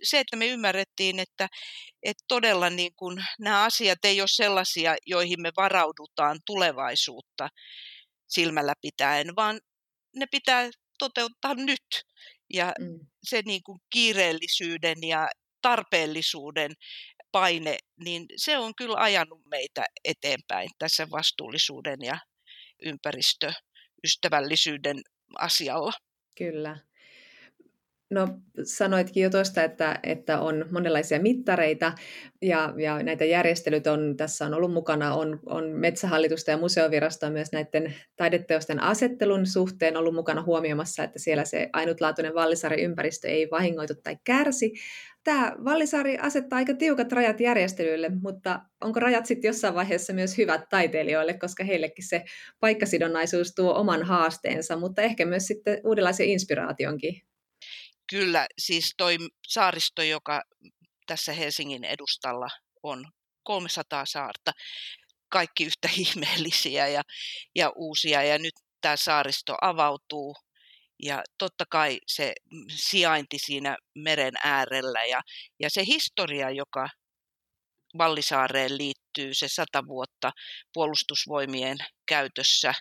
se, 0.03 0.21
että 0.21 0.37
me 0.37 0.47
ymmärrettiin, 0.47 1.19
että, 1.19 1.49
että 2.03 2.25
todella 2.29 2.71
niin 2.71 2.93
kun, 2.97 3.23
nämä 3.39 3.63
asiat 3.63 4.05
ei 4.05 4.21
ole 4.21 4.29
sellaisia, 4.31 4.97
joihin 5.07 5.43
me 5.43 5.51
varaudutaan 5.57 6.39
tulevaisuutta 6.47 7.49
silmällä 8.29 8.73
pitäen, 8.81 9.37
vaan 9.37 9.61
ne 10.17 10.27
pitää 10.31 10.71
toteuttaa 10.99 11.55
nyt. 11.55 12.05
Ja 12.53 12.73
mm. 12.79 13.07
se 13.23 13.43
niin 13.45 13.63
kuin 13.63 13.79
kiireellisyyden 13.93 14.99
ja 15.03 15.29
tarpeellisuuden 15.63 16.73
paine, 17.33 17.79
niin 18.05 18.27
se 18.37 18.59
on 18.59 18.75
kyllä 18.75 18.97
ajanut 18.99 19.41
meitä 19.51 19.85
eteenpäin 20.05 20.71
tässä 20.79 21.11
vastuullisuuden 21.11 21.99
ja 22.03 22.19
ympäristöystävällisyyden 22.83 25.01
asialla. 25.39 25.93
Kyllä. 26.39 26.79
No 28.11 28.29
sanoitkin 28.63 29.23
jo 29.23 29.31
tuosta, 29.31 29.65
että, 29.65 30.01
että 30.03 30.41
on 30.41 30.67
monenlaisia 30.71 31.21
mittareita 31.21 31.93
ja, 32.43 32.75
ja 32.77 33.03
näitä 33.03 33.25
järjestelyt 33.25 33.87
on, 33.87 34.17
tässä 34.17 34.47
on 34.47 34.55
ollut 34.55 34.73
mukana, 34.73 35.15
on, 35.15 35.41
on 35.47 35.65
Metsähallitusta 35.65 36.51
ja 36.51 36.59
museovirastoa 36.59 37.31
myös 37.31 37.53
näiden 37.53 37.95
taideteosten 38.17 38.83
asettelun 38.83 39.47
suhteen 39.47 39.97
ollut 39.97 40.15
mukana 40.15 40.43
huomioimassa, 40.43 41.05
että 41.05 41.19
siellä 41.19 41.45
se 41.45 41.69
ainutlaatuinen 41.73 42.35
Vallisaaren 42.35 42.81
ympäristö 42.81 43.29
ei 43.29 43.49
vahingoitu 43.51 43.95
tai 44.03 44.17
kärsi, 44.25 44.73
Tämä 45.25 45.57
Vallisaari 45.65 46.19
asettaa 46.19 46.57
aika 46.57 46.75
tiukat 46.75 47.13
rajat 47.13 47.41
järjestelyille, 47.41 48.11
mutta 48.23 48.61
onko 48.81 49.01
rajat 49.01 49.27
sitten 49.27 49.49
jossain 49.49 49.75
vaiheessa 49.75 50.13
myös 50.13 50.39
hyvät 50.39 50.69
taiteilijoille, 50.71 51.35
koska 51.35 51.65
heillekin 51.65 52.09
se 52.09 52.25
paikkasidonnaisuus 52.61 53.55
tuo 53.55 53.75
oman 53.75 54.03
haasteensa, 54.03 54.77
mutta 54.77 55.03
ehkä 55.03 55.27
myös 55.27 55.47
sitten 55.47 55.81
uudenlaisen 55.85 56.27
inspiraationkin. 56.27 57.30
Kyllä, 58.11 58.47
siis 58.59 58.95
toi 58.97 59.17
saaristo, 59.49 60.03
joka 60.03 60.43
tässä 61.07 61.33
Helsingin 61.33 61.85
edustalla 61.85 62.49
on 62.83 63.05
300 63.43 64.07
saarta, 64.07 64.53
kaikki 65.29 65.65
yhtä 65.65 65.89
ihmeellisiä 65.99 66.89
ja, 66.89 67.03
ja 67.55 67.73
uusia, 67.77 68.23
ja 68.23 68.39
nyt 68.39 68.55
tämä 68.81 68.97
saaristo 68.97 69.57
avautuu 69.63 70.37
ja 71.03 71.23
totta 71.39 71.65
kai 71.71 71.99
se 72.07 72.33
sijainti 72.75 73.39
siinä 73.39 73.77
meren 73.95 74.35
äärellä 74.45 75.05
ja, 75.05 75.21
ja 75.61 75.71
se 75.71 75.85
historia, 75.87 76.51
joka 76.51 76.89
Vallisaareen 77.99 78.79
liittyy, 78.79 79.35
se 79.35 79.49
sata 79.49 79.87
vuotta 79.87 80.31
puolustusvoimien 80.73 81.77
käytössä 82.07 82.73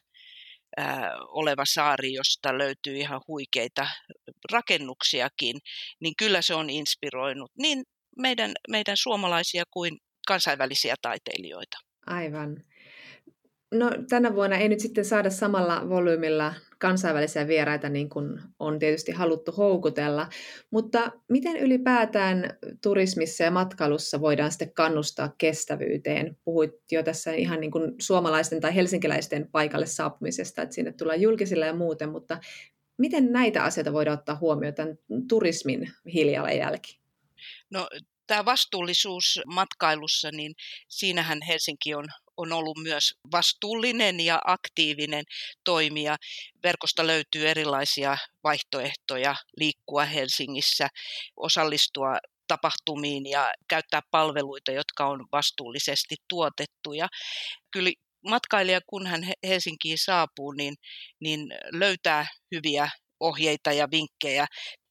oleva 1.28 1.64
saari, 1.66 2.14
josta 2.14 2.58
löytyy 2.58 2.98
ihan 2.98 3.22
huikeita 3.28 3.88
rakennuksiakin, 4.52 5.58
niin 6.00 6.14
kyllä 6.18 6.42
se 6.42 6.54
on 6.56 6.70
inspiroinut 6.70 7.52
niin 7.58 7.84
meidän, 8.18 8.52
meidän 8.70 8.98
suomalaisia 8.98 9.64
kuin 9.72 9.98
kansainvälisiä 10.28 10.96
taiteilijoita. 11.02 11.78
Aivan. 12.06 12.64
No 13.72 13.92
tänä 14.10 14.36
vuonna 14.36 14.58
ei 14.58 14.70
nyt 14.70 14.80
sitten 14.80 15.06
saada 15.06 15.30
samalla 15.30 15.90
volyymilla 15.90 16.54
kansainvälisiä 16.80 17.48
vieraita 17.48 17.90
niin 17.90 18.10
kuin 18.10 18.42
on 18.60 18.80
tietysti 18.80 19.12
haluttu 19.12 19.52
houkutella, 19.52 20.28
mutta 20.72 21.12
miten 21.30 21.58
ylipäätään 21.58 22.58
turismissa 22.84 23.44
ja 23.44 23.52
matkailussa 23.52 24.22
voidaan 24.22 24.52
sitten 24.52 24.74
kannustaa 24.74 25.36
kestävyyteen? 25.38 26.38
Puhuit 26.44 26.72
jo 26.92 27.04
tässä 27.04 27.34
ihan 27.34 27.60
niin 27.60 27.72
kuin 27.72 27.92
suomalaisten 28.02 28.62
tai 28.62 28.76
helsinkiläisten 28.76 29.48
paikalle 29.52 29.86
saapumisesta, 29.86 30.62
että 30.62 30.76
sinne 30.76 30.92
tullaan 30.92 31.22
julkisilla 31.22 31.66
ja 31.66 31.74
muuten, 31.74 32.10
mutta 32.10 32.40
miten 32.98 33.32
näitä 33.32 33.64
asioita 33.64 33.94
voidaan 33.94 34.18
ottaa 34.20 34.38
huomioon 34.42 34.76
tämän 34.76 34.98
turismin 35.30 35.92
hiljalanjälki? 36.14 37.00
No 37.70 37.88
tämä 38.28 38.46
vastuullisuus 38.46 39.42
matkailussa, 39.46 40.32
niin 40.32 40.56
siinähän 40.88 41.40
Helsinki 41.48 41.96
on, 41.96 42.06
on 42.40 42.54
ollut 42.54 42.78
myös 42.84 43.14
vastuullinen 43.32 44.20
ja 44.20 44.42
aktiivinen 44.46 45.26
toimija. 45.64 46.18
Verkosta 46.64 47.08
löytyy 47.08 47.50
erilaisia 47.50 48.18
vaihtoehtoja 48.44 49.36
liikkua 49.58 50.06
Helsingissä, 50.06 50.88
osallistua 51.38 52.18
tapahtumiin 52.48 53.26
ja 53.26 53.54
käyttää 53.68 54.02
palveluita, 54.12 54.72
jotka 54.72 55.08
on 55.08 55.26
vastuullisesti 55.32 56.16
tuotettu. 56.28 56.94
Ja 56.94 57.08
kyllä 57.72 57.92
matkailija, 58.30 58.82
kun 58.88 59.08
hän 59.08 59.22
Helsinkiin 59.44 59.98
saapuu, 59.98 60.52
niin, 60.52 60.76
niin 61.20 61.48
löytää 61.72 62.28
hyviä 62.56 62.90
ohjeita 63.20 63.72
ja 63.72 63.88
vinkkejä 63.92 64.46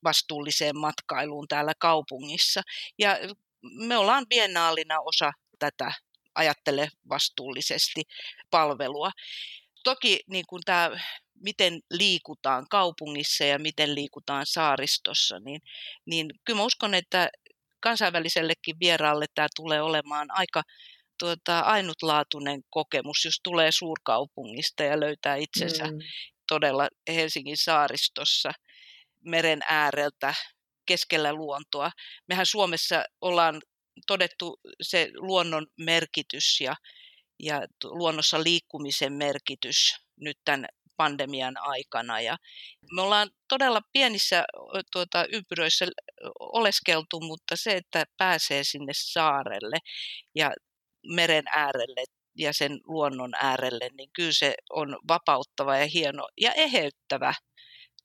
vastuulliseen 0.04 0.78
matkailuun 0.78 1.48
täällä 1.48 1.72
kaupungissa. 1.78 2.62
Ja 2.98 3.18
me 3.62 3.96
ollaan 3.96 4.26
biennaalina 4.28 5.00
osa 5.00 5.32
tätä 5.58 5.92
ajattele 6.38 6.88
vastuullisesti 7.08 8.02
palvelua. 8.50 9.10
Toki 9.84 10.20
niin 10.30 10.44
kuin 10.48 10.62
tämä, 10.64 10.90
miten 11.34 11.80
liikutaan 11.90 12.66
kaupungissa 12.70 13.44
ja 13.44 13.58
miten 13.58 13.94
liikutaan 13.94 14.46
saaristossa, 14.46 15.40
niin, 15.40 15.60
niin 16.06 16.26
kyllä 16.44 16.56
mä 16.56 16.64
uskon, 16.64 16.94
että 16.94 17.30
kansainvälisellekin 17.80 18.76
vieraalle 18.80 19.26
tämä 19.34 19.48
tulee 19.56 19.82
olemaan 19.82 20.26
aika 20.30 20.62
tuota, 21.18 21.60
ainutlaatuinen 21.60 22.60
kokemus, 22.70 23.24
jos 23.24 23.40
tulee 23.42 23.72
suurkaupungista 23.72 24.82
ja 24.82 25.00
löytää 25.00 25.36
itsensä 25.36 25.84
mm. 25.84 25.98
todella 26.48 26.88
Helsingin 27.08 27.56
saaristossa 27.56 28.52
meren 29.24 29.60
ääreltä 29.68 30.34
keskellä 30.86 31.32
luontoa. 31.32 31.90
Mehän 32.28 32.46
Suomessa 32.46 33.04
ollaan 33.20 33.60
todettu 34.06 34.60
se 34.82 35.10
luonnon 35.14 35.66
merkitys 35.76 36.60
ja, 36.60 36.74
ja 37.42 37.62
luonnossa 37.84 38.42
liikkumisen 38.42 39.12
merkitys 39.12 39.96
nyt 40.20 40.38
tämän 40.44 40.66
pandemian 40.96 41.54
aikana. 41.60 42.20
Ja 42.20 42.36
me 42.94 43.02
ollaan 43.02 43.30
todella 43.48 43.80
pienissä 43.92 44.44
tuota, 44.92 45.24
ympyröissä 45.32 45.86
oleskeltu, 46.40 47.20
mutta 47.20 47.56
se, 47.56 47.70
että 47.70 48.04
pääsee 48.16 48.64
sinne 48.64 48.92
saarelle 48.94 49.76
ja 50.34 50.52
meren 51.06 51.44
äärelle 51.54 52.04
ja 52.38 52.52
sen 52.52 52.80
luonnon 52.86 53.34
äärelle, 53.34 53.90
niin 53.96 54.10
kyllä 54.12 54.32
se 54.32 54.54
on 54.70 54.98
vapauttava 55.08 55.76
ja 55.76 55.86
hieno 55.86 56.28
ja 56.40 56.52
eheyttävä 56.52 57.34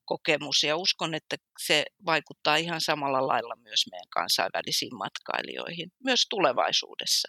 kokemus. 0.06 0.64
Ja 0.64 0.78
uskon, 0.78 1.14
että 1.14 1.36
se 1.66 1.86
vaikuttaa 2.06 2.56
ihan 2.56 2.82
samalla 2.82 3.28
lailla 3.28 3.56
myös 3.56 3.86
meidän 3.92 4.10
kansainvälisiin 4.10 4.96
matkailijoihin, 4.96 5.92
myös 6.04 6.26
tulevaisuudessa. 6.30 7.28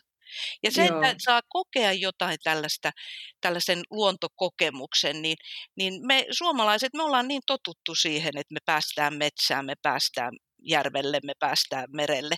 Ja 0.62 0.71
se, 0.71 0.87
Joo. 0.87 1.02
että 1.02 1.14
saa 1.19 1.40
kokea 1.49 1.93
jotain 1.93 2.38
tällaista, 2.45 2.90
tällaisen 3.40 3.81
luontokokemuksen, 3.90 5.23
niin, 5.23 5.37
niin 5.76 6.07
me 6.07 6.26
suomalaiset, 6.31 6.95
me 6.95 7.02
ollaan 7.02 7.28
niin 7.28 7.43
totuttu 7.47 7.95
siihen, 7.95 8.37
että 8.37 8.54
me 8.54 8.61
päästään 8.64 9.14
metsään, 9.16 9.66
me 9.66 9.75
päästään 9.83 10.33
järvelle, 10.62 11.21
me 11.25 11.33
päästään 11.38 11.87
merelle. 11.93 12.35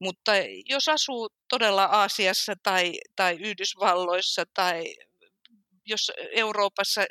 Mutta 0.00 0.32
jos 0.64 0.88
asuu 0.88 1.28
todella 1.48 1.84
Aasiassa 1.84 2.54
tai, 2.62 2.92
tai 3.16 3.36
Yhdysvalloissa 3.40 4.44
tai 4.54 4.84
jos 5.86 6.12
Euroopassa 6.32 7.04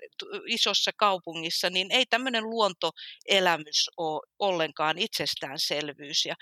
isossa 0.48 0.92
kaupungissa, 0.98 1.70
niin 1.70 1.92
ei 1.92 2.06
tämmöinen 2.06 2.44
luontoelämys 2.44 3.90
ole 3.98 4.22
ollenkaan 4.40 4.98
itsestäänselvyys. 4.98 6.26
Ja 6.26 6.36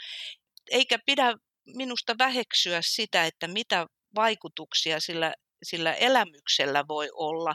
eikä 0.71 0.97
pidä 1.05 1.33
minusta 1.75 2.15
väheksyä 2.17 2.79
sitä, 2.83 3.25
että 3.25 3.47
mitä 3.47 3.85
vaikutuksia 4.15 4.99
sillä, 4.99 5.33
sillä 5.63 5.93
elämyksellä 5.93 6.83
voi 6.87 7.09
olla 7.13 7.53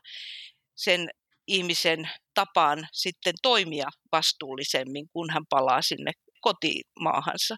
sen 0.76 1.08
ihmisen 1.46 2.10
tapaan 2.34 2.88
sitten 2.92 3.34
toimia 3.42 3.88
vastuullisemmin, 4.12 5.08
kun 5.12 5.30
hän 5.32 5.44
palaa 5.50 5.82
sinne 5.82 6.12
kotimaahansa. 6.40 7.56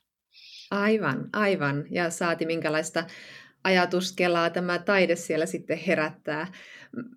Aivan, 0.70 1.28
aivan. 1.32 1.84
Ja 1.90 2.10
saati 2.10 2.46
minkälaista 2.46 3.06
ajatuskelaa 3.64 4.50
tämä 4.50 4.78
taide 4.78 5.16
siellä 5.16 5.46
sitten 5.46 5.78
herättää. 5.78 6.52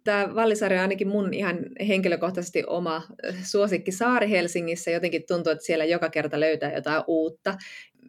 Tämä 0.03 0.35
Vallisaari 0.35 0.75
on 0.75 0.81
ainakin 0.81 1.07
mun 1.07 1.33
ihan 1.33 1.57
henkilökohtaisesti 1.87 2.63
oma 2.67 3.03
suosikki 3.43 3.91
saari 3.91 4.29
Helsingissä. 4.29 4.91
Jotenkin 4.91 5.23
tuntuu, 5.27 5.51
että 5.51 5.65
siellä 5.65 5.85
joka 5.85 6.09
kerta 6.09 6.39
löytää 6.39 6.73
jotain 6.73 7.03
uutta. 7.07 7.57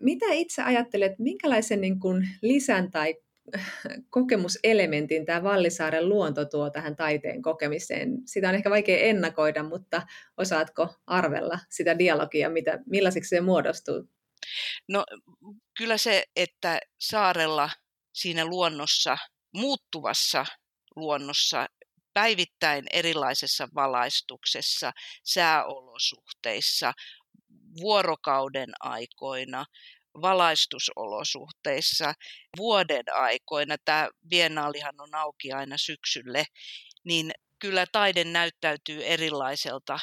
Mitä 0.00 0.26
itse 0.30 0.62
ajattelet, 0.62 1.18
minkälaisen 1.18 1.80
niin 1.80 2.00
kuin 2.00 2.28
lisän 2.42 2.90
tai 2.90 3.14
kokemuselementin 4.10 5.24
tämä 5.24 5.42
Vallisaaren 5.42 6.08
luonto 6.08 6.44
tuo 6.44 6.70
tähän 6.70 6.96
taiteen 6.96 7.42
kokemiseen? 7.42 8.18
Sitä 8.26 8.48
on 8.48 8.54
ehkä 8.54 8.70
vaikea 8.70 8.98
ennakoida, 8.98 9.62
mutta 9.62 10.02
osaatko 10.36 10.94
arvella 11.06 11.58
sitä 11.70 11.98
dialogia, 11.98 12.50
mitä, 12.50 12.78
millaiseksi 12.86 13.28
se 13.28 13.40
muodostuu? 13.40 14.08
No 14.88 15.04
kyllä 15.78 15.98
se, 15.98 16.24
että 16.36 16.80
saarella 17.00 17.70
siinä 18.12 18.44
luonnossa, 18.44 19.16
muuttuvassa 19.54 20.46
luonnossa, 20.96 21.66
päivittäin 22.14 22.84
erilaisessa 22.92 23.68
valaistuksessa, 23.74 24.92
sääolosuhteissa, 25.24 26.92
vuorokauden 27.80 28.70
aikoina, 28.80 29.64
valaistusolosuhteissa, 30.22 32.14
vuoden 32.56 33.04
aikoina, 33.12 33.76
tämä 33.84 34.08
biennaalihan 34.28 35.00
on 35.00 35.14
auki 35.14 35.52
aina 35.52 35.78
syksylle, 35.78 36.44
niin 37.04 37.30
kyllä 37.58 37.86
taide 37.92 38.24
näyttäytyy 38.24 39.04
erilaiselta 39.04 39.98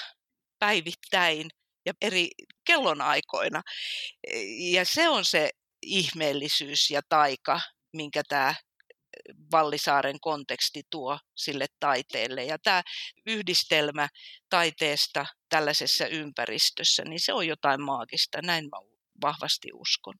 päivittäin 0.59 1.49
ja 1.85 1.93
eri 2.01 2.29
kellonaikoina. 2.65 3.61
Ja 4.57 4.85
se 4.85 5.09
on 5.09 5.25
se 5.25 5.49
ihmeellisyys 5.81 6.91
ja 6.91 7.01
taika, 7.09 7.61
minkä 7.93 8.23
tämä 8.29 8.55
Vallisaaren 9.51 10.19
konteksti 10.21 10.81
tuo 10.89 11.19
sille 11.35 11.65
taiteelle. 11.79 12.43
Ja 12.43 12.57
tämä 12.63 12.81
yhdistelmä 13.25 14.07
taiteesta 14.49 15.25
tällaisessa 15.49 16.07
ympäristössä, 16.07 17.03
niin 17.05 17.19
se 17.19 17.33
on 17.33 17.47
jotain 17.47 17.81
maagista, 17.81 18.39
näin 18.41 18.65
mä 18.65 18.77
vahvasti 19.21 19.69
uskon. 19.73 20.13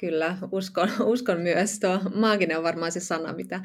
Kyllä, 0.00 0.38
uskon, 0.52 0.90
uskon 1.14 1.40
myös. 1.40 1.80
Tuo 1.80 2.00
maaginen 2.14 2.56
on 2.56 2.64
varmaan 2.64 2.92
se 2.92 3.00
sana, 3.00 3.32
mitä, 3.32 3.60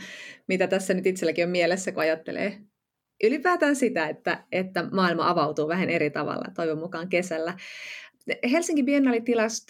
mitä 0.48 0.68
tässä 0.68 0.94
nyt 0.94 1.08
itselläkin 1.08 1.46
on 1.46 1.52
mielessä, 1.52 1.92
kun 1.92 2.02
ajattelee 2.02 2.62
ylipäätään 3.24 3.76
sitä, 3.76 4.08
että, 4.08 4.44
että 4.52 4.84
maailma 4.92 5.30
avautuu 5.30 5.68
vähän 5.68 5.90
eri 5.90 6.10
tavalla, 6.10 6.46
toivon 6.56 6.78
mukaan 6.78 7.10
kesällä. 7.10 7.58
Helsinki 8.52 8.84
Biennaali 8.84 9.22
tilasi 9.22 9.66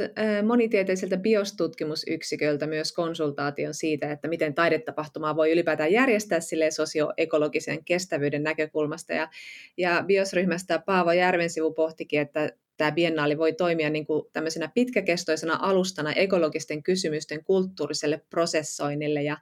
monitieteiseltä 0.46 1.18
biostutkimusyksiköltä 1.18 2.68
myös 2.68 2.92
konsultaation 2.92 3.74
siitä, 3.74 4.12
että 4.12 4.28
miten 4.28 4.54
taidetapahtumaa 4.54 5.36
voi 5.36 5.52
ylipäätään 5.52 5.92
järjestää 5.92 6.40
sille 6.40 6.72
sosioekologisen 6.72 7.86
kestävyyden 7.86 8.44
näkökulmasta. 8.44 9.14
Ja, 9.14 9.30
ja 9.78 10.04
biosryhmästä 10.08 10.80
Paavo 10.80 11.12
Järvensivu 11.12 11.74
pohtikin, 11.74 12.22
että 12.22 12.50
tämä 12.78 12.92
biennaali 12.92 13.38
voi 13.38 13.54
toimia 13.54 13.90
niin 13.90 14.06
kuin 14.06 14.26
tämmöisenä 14.34 14.72
pitkäkestoisena 14.74 15.60
alustana 15.62 16.14
ekologisten 16.14 16.84
kysymysten 16.84 17.44
kulttuuriselle 17.44 18.22
prosessoinnille. 18.30 19.24
Ja, 19.24 19.38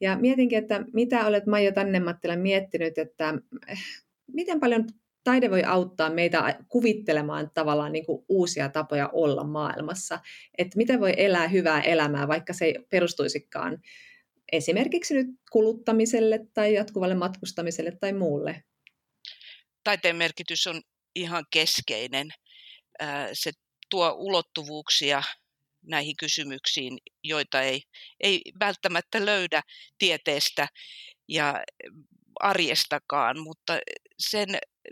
ja 0.00 0.16
mietinkin, 0.20 0.58
että 0.58 0.84
mitä 0.92 1.26
olet 1.26 1.46
Maija 1.46 1.72
Tannemattila 1.72 2.36
miettinyt, 2.36 2.98
että 2.98 3.34
eh, 3.68 3.78
miten 4.32 4.60
paljon 4.60 4.84
taide 5.26 5.50
voi 5.50 5.62
auttaa 5.62 6.10
meitä 6.10 6.58
kuvittelemaan 6.68 7.50
tavallaan 7.54 7.92
niin 7.92 8.06
kuin 8.06 8.24
uusia 8.28 8.68
tapoja 8.68 9.08
olla 9.12 9.44
maailmassa. 9.44 10.18
Että 10.58 10.76
miten 10.76 11.00
voi 11.00 11.14
elää 11.16 11.48
hyvää 11.48 11.80
elämää, 11.80 12.28
vaikka 12.28 12.52
se 12.52 12.64
ei 12.64 12.74
perustuisikaan 12.90 13.78
esimerkiksi 14.52 15.14
nyt 15.14 15.26
kuluttamiselle 15.52 16.46
tai 16.54 16.74
jatkuvalle 16.74 17.14
matkustamiselle 17.14 17.92
tai 18.00 18.12
muulle. 18.12 18.64
Taiteen 19.84 20.16
merkitys 20.16 20.66
on 20.66 20.80
ihan 21.14 21.44
keskeinen. 21.50 22.28
Se 23.32 23.50
tuo 23.90 24.14
ulottuvuuksia 24.18 25.22
näihin 25.86 26.16
kysymyksiin, 26.16 26.98
joita 27.24 27.62
ei, 27.62 27.82
ei 28.20 28.40
välttämättä 28.60 29.26
löydä 29.26 29.62
tieteestä 29.98 30.68
ja 31.28 31.64
arjestakaan, 32.40 33.40
mutta 33.40 33.78
sen 34.18 34.48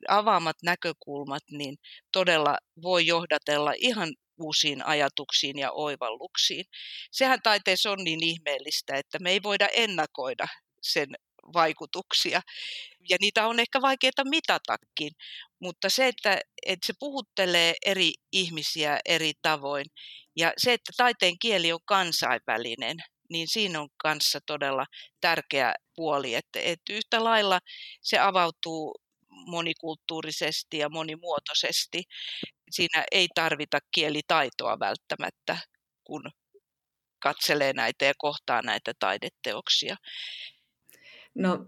avaamat 0.09 0.57
näkökulmat 0.62 1.42
niin 1.50 1.76
todella 2.12 2.59
voi 2.83 3.07
johdatella 3.07 3.72
ihan 3.76 4.09
uusiin 4.38 4.87
ajatuksiin 4.87 5.59
ja 5.59 5.72
oivalluksiin. 5.72 6.64
Sehän 7.12 7.42
taiteessa 7.42 7.90
on 7.90 8.04
niin 8.04 8.22
ihmeellistä, 8.22 8.96
että 8.96 9.18
me 9.18 9.30
ei 9.30 9.42
voida 9.42 9.68
ennakoida 9.72 10.46
sen 10.83 11.09
vaikutuksia. 11.54 12.40
Ja 13.11 13.16
niitä 13.20 13.46
on 13.46 13.61
ehkä 13.61 13.80
vaikeaa 13.80 14.24
mitatakin, 14.30 15.12
mutta 15.61 15.88
se, 15.88 16.09
että, 16.09 16.40
että 16.66 16.87
se 16.87 16.92
puhuttelee 17.00 17.74
eri 17.87 18.12
ihmisiä 18.33 19.00
eri 19.04 19.33
tavoin 19.42 19.87
ja 20.37 20.52
se, 20.57 20.72
että 20.72 20.92
taiteen 20.96 21.38
kieli 21.38 21.72
on 21.72 21.80
kansainvälinen, 21.85 22.96
niin 23.30 23.48
siinä 23.48 23.80
on 23.80 23.88
kanssa 23.96 24.38
todella 24.46 24.87
tärkeä 25.20 25.74
puoli, 25.96 26.35
että, 26.35 26.61
että 26.61 26.92
yhtä 26.92 27.24
lailla 27.24 27.61
se 28.02 28.18
avautuu 28.18 28.94
monikulttuurisesti 29.47 30.79
ja 30.79 30.88
monimuotoisesti. 30.88 32.03
Siinä 32.70 33.05
ei 33.12 33.29
tarvita 33.35 33.79
kielitaitoa 33.94 34.79
välttämättä, 34.79 35.57
kun 36.05 36.31
katselee 37.23 37.73
näitä 37.73 38.05
ja 38.05 38.12
kohtaa 38.18 38.62
näitä 38.62 38.92
taideteoksia. 38.99 39.97
No, 41.35 41.64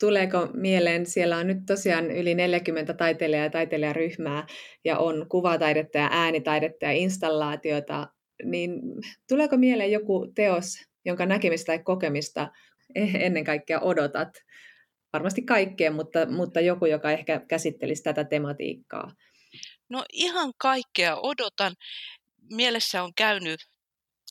tuleeko 0.00 0.48
mieleen, 0.54 1.06
siellä 1.06 1.36
on 1.36 1.46
nyt 1.46 1.58
tosiaan 1.66 2.10
yli 2.10 2.34
40 2.34 2.94
taiteilijaa 2.94 3.44
ja 3.44 3.50
taiteilijaryhmää 3.50 4.46
ja 4.84 4.98
on 4.98 5.26
kuvataidetta 5.28 5.98
ja 5.98 6.08
äänitaidetta 6.12 6.84
ja 6.86 6.92
installaatiota 6.92 8.08
niin 8.44 8.80
tuleeko 9.28 9.56
mieleen 9.56 9.92
joku 9.92 10.32
teos, 10.34 10.74
jonka 11.04 11.26
näkemistä 11.26 11.66
tai 11.66 11.78
kokemista 11.78 12.50
ennen 12.94 13.44
kaikkea 13.44 13.80
odotat? 13.80 14.28
Varmasti 15.14 15.42
kaikkea, 15.42 15.92
mutta, 15.92 16.26
mutta 16.26 16.60
joku, 16.60 16.86
joka 16.86 17.10
ehkä 17.10 17.40
käsittelisi 17.48 18.02
tätä 18.02 18.24
tematiikkaa. 18.24 19.12
No 19.88 20.04
ihan 20.12 20.52
kaikkea 20.58 21.16
odotan. 21.16 21.74
Mielessä 22.52 23.02
on 23.02 23.12
käynyt 23.16 23.60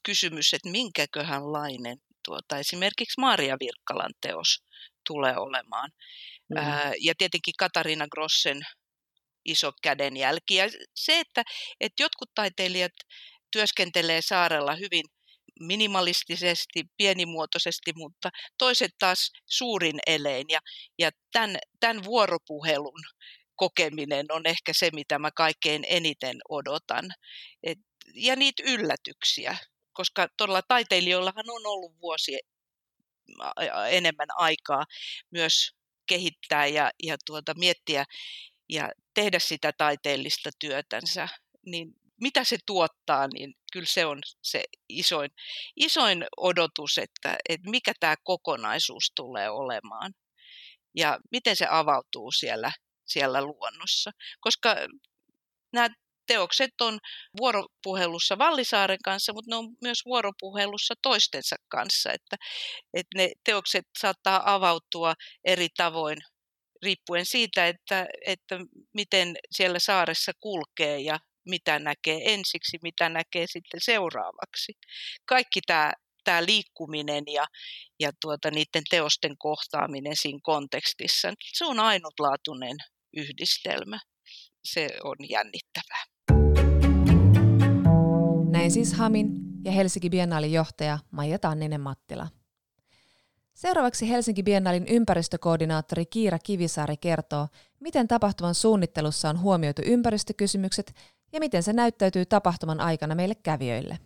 kysymys, 0.06 0.54
että 0.54 0.70
minkäköhänlainen 0.70 1.98
tuota, 2.26 2.58
esimerkiksi 2.58 3.22
Maria 3.22 3.58
Virkkalan 3.60 4.14
teos 4.22 4.64
tulee 5.08 5.38
olemaan. 5.38 5.92
Mm. 6.50 6.58
Ää, 6.58 6.94
ja 7.02 7.14
tietenkin 7.18 7.54
Katariina 7.58 8.08
Grossen 8.08 8.62
iso 9.46 9.72
kädenjälki. 9.84 10.56
Ja 10.56 10.66
se, 10.96 11.20
että, 11.20 11.44
että 11.80 12.04
jotkut 12.04 12.30
taiteilijat 12.36 12.94
työskentelee 13.52 14.22
saarella 14.22 14.76
hyvin 14.76 15.06
minimalistisesti, 15.60 16.84
pienimuotoisesti, 16.98 17.92
mutta 17.96 18.30
toiset 18.58 18.92
taas 19.00 19.32
suurin 19.46 20.00
elein. 20.08 20.46
Ja, 20.50 20.60
ja 21.00 21.12
tämän, 21.32 21.58
tämän 21.80 22.04
vuoropuhelun 22.04 23.02
kokeminen 23.56 24.26
on 24.32 24.46
ehkä 24.46 24.72
se, 24.76 24.90
mitä 24.94 25.20
mä 25.20 25.32
kaikkein 25.32 25.84
eniten 25.88 26.38
odotan. 26.50 27.06
Et, 27.64 27.78
ja 28.16 28.36
niitä 28.36 28.64
yllätyksiä, 28.66 29.58
koska 29.94 30.28
todella 30.38 30.62
taiteilijoillahan 30.62 31.50
on 31.50 31.66
ollut 31.66 32.02
vuosi 32.02 32.40
enemmän 33.90 34.28
aikaa 34.36 34.84
myös 35.32 35.72
kehittää 36.06 36.68
ja, 36.68 36.92
ja 37.04 37.18
tuota, 37.26 37.54
miettiä 37.54 38.06
ja 38.70 38.90
tehdä 39.14 39.40
sitä 39.40 39.72
taiteellista 39.78 40.50
työtänsä, 40.60 41.28
niin 41.66 41.94
mitä 42.22 42.44
se 42.44 42.58
tuottaa, 42.66 43.28
niin 43.34 43.54
kyllä 43.74 43.88
se 43.90 44.06
on 44.06 44.20
se 44.42 44.64
isoin, 44.90 45.32
isoin 45.76 46.26
odotus, 46.38 46.98
että, 46.98 47.38
että 47.50 47.70
mikä 47.70 47.94
tämä 48.00 48.16
kokonaisuus 48.24 49.12
tulee 49.16 49.50
olemaan 49.50 50.14
ja 50.98 51.20
miten 51.32 51.56
se 51.56 51.68
avautuu 51.70 52.32
siellä, 52.32 52.72
siellä 53.06 53.42
luonnossa. 53.42 54.12
Koska 54.42 54.76
nämä 55.74 55.90
teokset 56.28 56.82
on 56.82 57.00
vuoropuhelussa 57.40 58.38
Vallisaaren 58.38 59.00
kanssa, 59.04 59.34
mutta 59.34 59.52
ne 59.52 59.56
on 59.56 59.70
myös 59.82 60.06
vuoropuhelussa 60.06 60.94
toistensa 61.02 61.56
kanssa, 61.68 62.12
että, 62.12 62.36
että 62.94 63.18
ne 63.18 63.32
teokset 63.44 63.86
saattaa 64.00 64.54
avautua 64.54 65.14
eri 65.46 65.68
tavoin 65.78 66.18
riippuen 66.84 67.26
siitä, 67.26 67.68
että, 67.68 68.08
että 68.26 68.60
miten 68.94 69.36
siellä 69.52 69.80
saaressa 69.80 70.32
kulkee 70.40 71.00
ja 71.00 71.20
mitä 71.46 71.80
näkee 71.80 72.34
ensiksi, 72.34 72.78
mitä 72.82 73.10
näkee 73.10 73.46
sitten 73.48 73.80
seuraavaksi. 73.84 74.74
Kaikki 75.26 75.62
tämä, 75.68 75.94
tämä 76.24 76.46
liikkuminen 76.46 77.24
ja, 77.34 77.48
ja 78.00 78.12
tuota, 78.22 78.52
niiden 78.52 78.84
teosten 78.90 79.38
kohtaaminen 79.38 80.16
siinä 80.16 80.40
kontekstissa, 80.44 81.34
se 81.54 81.66
on 81.66 81.80
ainutlaatuinen 81.80 82.78
yhdistelmä. 83.18 84.00
Se 84.64 84.88
on 85.04 85.16
jännittävää. 85.30 86.04
Näin 88.52 88.72
siis 88.72 88.94
Hamin 88.94 89.30
ja 89.64 89.72
Helsinki 89.72 90.10
Biennaalin 90.10 90.54
johtaja 90.54 91.00
Maija 91.12 91.40
Tanninen 91.40 91.82
Mattila. 91.82 92.28
Seuraavaksi 93.54 94.10
Helsinki 94.10 94.44
Biennaalin 94.44 94.88
ympäristökoordinaattori 94.88 96.06
Kiira 96.06 96.40
Kivisaari 96.40 96.98
kertoo, 96.98 97.48
miten 97.80 98.08
tapahtuman 98.08 98.56
suunnittelussa 98.56 99.30
on 99.30 99.42
huomioitu 99.42 99.82
ympäristökysymykset 99.86 100.94
ja 101.34 101.40
miten 101.40 101.64
se 101.64 101.74
näyttäytyy 101.74 102.26
tapahtuman 102.26 102.80
aikana 102.80 103.16
meille 103.16 103.36
kävijöille. 103.44 103.98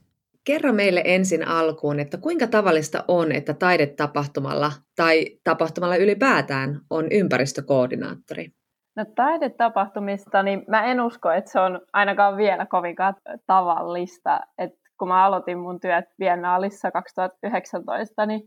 Kerro 0.43 0.73
meille 0.73 1.01
ensin 1.05 1.47
alkuun, 1.47 1.99
että 1.99 2.17
kuinka 2.17 2.47
tavallista 2.47 3.03
on, 3.07 3.31
että 3.31 3.53
taidetapahtumalla 3.53 4.71
tai 4.95 5.25
tapahtumalla 5.43 5.95
ylipäätään 5.95 6.79
on 6.89 7.07
ympäristökoordinaattori? 7.11 8.47
No 8.95 9.05
taidetapahtumista, 9.15 10.43
niin 10.43 10.65
mä 10.67 10.83
en 10.83 11.01
usko, 11.01 11.31
että 11.31 11.51
se 11.51 11.59
on 11.59 11.81
ainakaan 11.93 12.37
vielä 12.37 12.65
kovinkaan 12.65 13.15
tavallista. 13.47 14.39
Et 14.57 14.71
kun 14.99 15.07
mä 15.07 15.25
aloitin 15.25 15.59
mun 15.59 15.79
työt 15.79 16.05
Biennaalissa 16.17 16.91
2019, 16.91 18.25
niin 18.25 18.41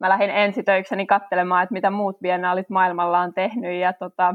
mä 0.00 0.08
lähdin 0.08 0.30
ensitöikseni 0.30 1.06
katselemaan, 1.06 1.62
että 1.62 1.72
mitä 1.72 1.90
muut 1.90 2.18
biennaalit 2.20 2.70
maailmalla 2.70 3.20
on 3.20 3.34
tehnyt. 3.34 3.80
Ja 3.80 3.92
tota, 3.92 4.34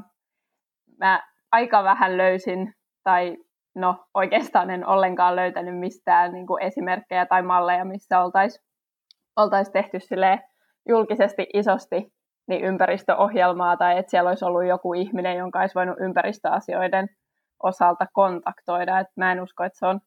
mä 0.99 1.23
aika 1.52 1.84
vähän 1.84 2.17
löysin, 2.17 2.73
tai 3.04 3.38
no 3.81 4.05
oikeastaan 4.13 4.69
en 4.69 4.87
ollenkaan 4.87 5.35
löytänyt 5.35 5.79
mistään 5.79 6.33
niin 6.33 6.47
kuin 6.47 6.63
esimerkkejä 6.63 7.25
tai 7.25 7.41
malleja, 7.41 7.85
missä 7.85 8.21
oltaisiin 8.21 8.63
oltais 9.35 9.69
tehty 9.69 9.97
julkisesti 10.89 11.47
isosti 11.53 12.13
niin 12.47 12.65
ympäristöohjelmaa 12.65 13.77
tai 13.77 13.97
että 13.97 14.09
siellä 14.09 14.27
olisi 14.29 14.45
ollut 14.45 14.65
joku 14.65 14.93
ihminen, 14.93 15.37
jonka 15.37 15.59
olisi 15.59 15.75
voinut 15.75 15.97
ympäristöasioiden 15.99 17.09
osalta 17.63 18.05
kontaktoida. 18.13 18.99
Et 18.99 19.07
mä 19.15 19.31
en 19.31 19.41
usko, 19.41 19.63
että 19.63 19.79
se 19.79 19.85
on, 19.85 19.99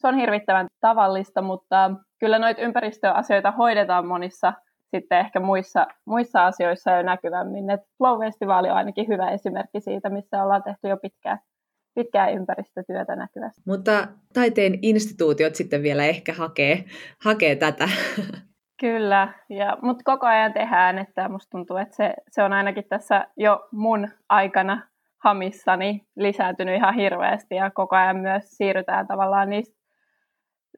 se 0.00 0.08
on 0.08 0.14
hirvittävän 0.14 0.66
tavallista, 0.80 1.42
mutta 1.42 1.90
kyllä 2.20 2.38
noita 2.38 2.60
ympäristöasioita 2.60 3.50
hoidetaan 3.50 4.06
monissa 4.06 4.52
sitten 4.90 5.18
ehkä 5.18 5.40
muissa, 5.40 5.86
muissa 6.06 6.46
asioissa 6.46 6.90
jo 6.90 7.02
näkyvämmin. 7.02 7.70
Et 7.70 7.80
Flow-festivaali 7.98 8.70
on 8.70 8.76
ainakin 8.76 9.08
hyvä 9.08 9.30
esimerkki 9.30 9.80
siitä, 9.80 10.10
missä 10.10 10.42
ollaan 10.42 10.62
tehty 10.62 10.88
jo 10.88 10.96
pitkään, 10.96 11.38
pitkää 11.98 12.30
ympäristötyötä 12.30 13.16
näkyvästi. 13.16 13.62
Mutta 13.66 14.08
taiteen 14.34 14.78
instituutiot 14.82 15.54
sitten 15.54 15.82
vielä 15.82 16.04
ehkä 16.04 16.32
hakee, 16.32 16.84
hakee 17.24 17.56
tätä. 17.56 17.88
Kyllä, 18.80 19.28
ja, 19.48 19.76
mutta 19.82 20.02
koko 20.04 20.26
ajan 20.26 20.52
tehdään, 20.52 20.98
että 20.98 21.28
musta 21.28 21.50
tuntuu, 21.50 21.76
että 21.76 21.96
se, 21.96 22.14
se 22.30 22.42
on 22.42 22.52
ainakin 22.52 22.84
tässä 22.88 23.26
jo 23.36 23.68
mun 23.72 24.08
aikana 24.28 24.82
hamissani 25.24 26.06
lisääntynyt 26.16 26.76
ihan 26.76 26.94
hirveästi 26.94 27.54
ja 27.54 27.70
koko 27.70 27.96
ajan 27.96 28.16
myös 28.16 28.56
siirrytään 28.56 29.06
tavallaan 29.06 29.50
niistä 29.50 29.78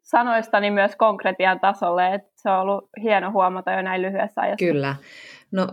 sanoistani 0.02 0.70
myös 0.70 0.96
konkretian 0.96 1.60
tasolle, 1.60 2.14
että 2.14 2.32
se 2.36 2.50
on 2.50 2.60
ollut 2.60 2.88
hieno 3.02 3.32
huomata 3.32 3.72
jo 3.72 3.82
näin 3.82 4.02
lyhyessä 4.02 4.40
ajassa. 4.40 4.66
Kyllä. 4.66 4.96
No 5.52 5.66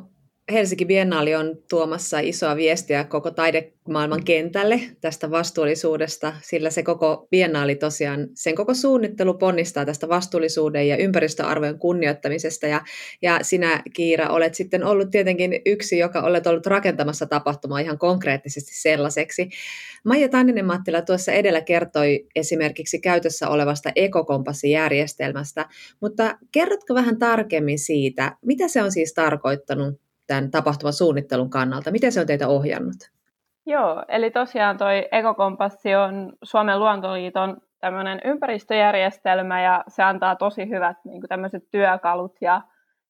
Helsinki 0.51 0.85
Biennaali 0.85 1.35
on 1.35 1.57
tuomassa 1.69 2.19
isoa 2.19 2.55
viestiä 2.55 3.03
koko 3.03 3.31
taidemaailman 3.31 4.23
kentälle 4.23 4.81
tästä 5.01 5.31
vastuullisuudesta, 5.31 6.33
sillä 6.41 6.69
se 6.69 6.83
koko 6.83 7.27
biennaali 7.31 7.75
tosiaan, 7.75 8.27
sen 8.33 8.55
koko 8.55 8.73
suunnittelu 8.73 9.33
ponnistaa 9.33 9.85
tästä 9.85 10.09
vastuullisuuden 10.09 10.87
ja 10.87 10.97
ympäristöarvojen 10.97 11.79
kunnioittamisesta. 11.79 12.67
Ja, 12.67 12.81
ja 13.21 13.39
sinä, 13.41 13.83
Kiira, 13.93 14.29
olet 14.29 14.55
sitten 14.55 14.83
ollut 14.83 15.11
tietenkin 15.11 15.61
yksi, 15.65 15.97
joka 15.97 16.21
olet 16.21 16.47
ollut 16.47 16.65
rakentamassa 16.65 17.25
tapahtumaa 17.25 17.79
ihan 17.79 17.97
konkreettisesti 17.97 18.71
sellaiseksi. 18.81 19.49
Maija 20.05 20.29
Tanninen-Mattila 20.29 21.01
tuossa 21.01 21.31
edellä 21.31 21.61
kertoi 21.61 22.25
esimerkiksi 22.35 22.99
käytössä 22.99 23.49
olevasta 23.49 23.91
ekokompassijärjestelmästä, 23.95 25.65
mutta 26.01 26.37
kerrotko 26.51 26.93
vähän 26.93 27.19
tarkemmin 27.19 27.79
siitä, 27.79 28.37
mitä 28.45 28.67
se 28.67 28.83
on 28.83 28.91
siis 28.91 29.13
tarkoittanut 29.13 30.06
tämän 30.27 30.51
tapahtuman 30.51 30.93
suunnittelun 30.93 31.49
kannalta? 31.49 31.91
Miten 31.91 32.11
se 32.11 32.21
on 32.21 32.27
teitä 32.27 32.47
ohjannut? 32.47 33.11
Joo, 33.65 34.05
eli 34.07 34.31
tosiaan 34.31 34.77
toi 34.77 35.07
Ekokompassi 35.11 35.95
on 35.95 36.33
Suomen 36.43 36.79
luontoliiton 36.79 37.57
tämmöinen 37.79 38.21
ympäristöjärjestelmä 38.25 39.61
ja 39.61 39.83
se 39.87 40.03
antaa 40.03 40.35
tosi 40.35 40.69
hyvät 40.69 40.97
niin 41.05 41.21
tämmöiset 41.29 41.63
työkalut 41.71 42.35
ja, 42.41 42.61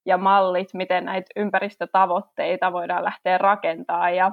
ja 0.06 0.18
mallit, 0.18 0.68
miten 0.74 1.04
näitä 1.04 1.30
ympäristötavoitteita 1.36 2.72
voidaan 2.72 3.04
lähteä 3.04 3.38
rakentamaan 3.38 4.16
ja, 4.16 4.32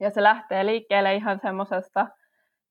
ja 0.00 0.10
se 0.10 0.22
lähtee 0.22 0.66
liikkeelle 0.66 1.14
ihan 1.14 1.40
semmoisesta, 1.42 2.06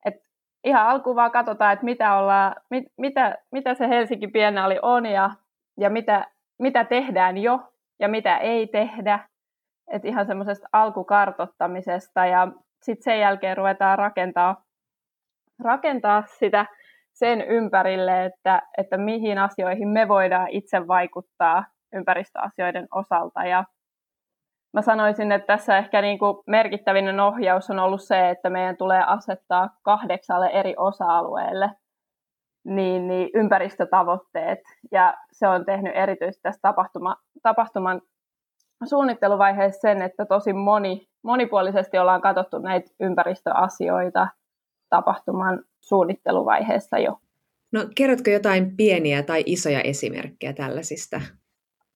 että 0.06 0.30
ihan 0.64 0.88
alkuun 0.88 1.16
vaan 1.16 1.32
katsotaan, 1.32 1.74
että 1.74 1.86
mitä, 1.86 2.16
ollaan, 2.16 2.56
mit, 2.70 2.84
mitä, 2.98 3.38
mitä 3.52 3.74
se 3.74 3.90
Helsinki 3.90 4.28
Biennaali 4.28 4.80
on 4.82 5.06
ja, 5.06 5.32
ja 5.78 5.90
mitä, 5.90 6.28
mitä 6.60 6.84
tehdään 6.84 7.38
jo 7.38 7.75
ja 8.00 8.08
mitä 8.08 8.38
ei 8.38 8.68
tehdä. 8.68 9.20
Et 9.92 10.06
ihan 10.06 10.26
semmoisesta 10.26 10.68
alkukartottamisesta 10.74 12.26
ja 12.26 12.48
sitten 12.82 13.04
sen 13.04 13.20
jälkeen 13.20 13.58
ruvetaan 13.58 13.98
rakentaa, 13.98 14.64
rakentaa 15.64 16.24
sitä 16.40 16.66
sen 17.14 17.42
ympärille, 17.42 18.26
että, 18.26 18.62
että 18.78 18.98
mihin 18.98 19.38
asioihin 19.38 19.88
me 19.88 20.08
voidaan 20.08 20.48
itse 20.50 20.88
vaikuttaa 20.88 21.66
ympäristöasioiden 21.94 22.88
osalta. 22.94 23.44
Ja 23.44 23.64
mä 24.74 24.82
sanoisin, 24.82 25.32
että 25.32 25.48
tässä 25.48 25.78
ehkä 25.78 26.02
niin 26.02 26.20
kuin 26.20 26.38
merkittävinen 26.48 27.20
ohjaus 27.20 27.70
on 27.70 27.80
ollut 27.80 28.02
se, 28.02 28.30
että 28.30 28.50
meidän 28.50 28.78
tulee 28.78 29.04
asettaa 29.08 29.70
kahdeksalle 29.84 30.48
eri 30.48 30.74
osa-alueelle 30.78 31.70
niin, 32.66 33.08
niin 33.08 33.30
ympäristötavoitteet. 33.34 34.60
Ja 34.92 35.14
se 35.32 35.48
on 35.48 35.66
tehnyt 35.66 35.92
erityisesti 35.96 36.42
tässä 36.44 36.62
tapahtuma, 36.62 37.16
tapahtuman 37.44 38.02
suunnitteluvaiheessa 38.84 39.82
sen, 39.82 40.02
että 40.02 40.26
tosi 40.26 40.54
moni, 40.54 41.08
monipuolisesti 41.24 41.98
ollaan 41.98 42.22
katsottu 42.22 42.58
näitä 42.58 42.92
ympäristöasioita 43.00 44.28
tapahtuman 44.90 45.64
suunnitteluvaiheessa 45.82 46.98
jo. 46.98 47.20
No 47.72 47.86
kerrotko 47.96 48.30
jotain 48.30 48.78
pieniä 48.78 49.24
tai 49.24 49.44
isoja 49.46 49.82
esimerkkejä 49.82 50.54
tällaisista? 50.54 51.22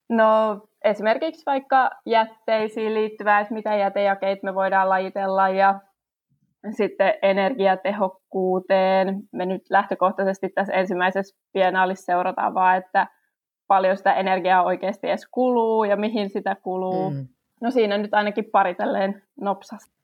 No 0.08 0.60
esimerkiksi 0.84 1.42
vaikka 1.46 1.90
jätteisiin 2.06 2.94
liittyvää, 2.94 3.40
että 3.40 3.54
mitä 3.54 3.76
jätejakeita 3.76 4.44
me 4.44 4.54
voidaan 4.54 4.88
lajitella 4.88 5.48
ja 5.48 5.80
sitten 6.70 7.14
energiatehokkuuteen. 7.22 9.22
Me 9.32 9.46
nyt 9.46 9.62
lähtökohtaisesti 9.70 10.48
tässä 10.48 10.72
ensimmäisessä 10.72 11.36
biennaalissa 11.52 12.04
seurataan 12.04 12.54
vaan, 12.54 12.76
että 12.76 13.06
paljon 13.66 13.96
sitä 13.96 14.14
energiaa 14.14 14.62
oikeasti 14.62 15.08
edes 15.08 15.28
kuluu 15.30 15.84
ja 15.84 15.96
mihin 15.96 16.30
sitä 16.30 16.56
kuluu. 16.62 17.10
Mm. 17.10 17.28
No 17.60 17.70
siinä 17.70 17.98
nyt 17.98 18.14
ainakin 18.14 18.44
pari 18.44 18.74
tälleen 18.74 19.22
nopsasta. 19.40 20.00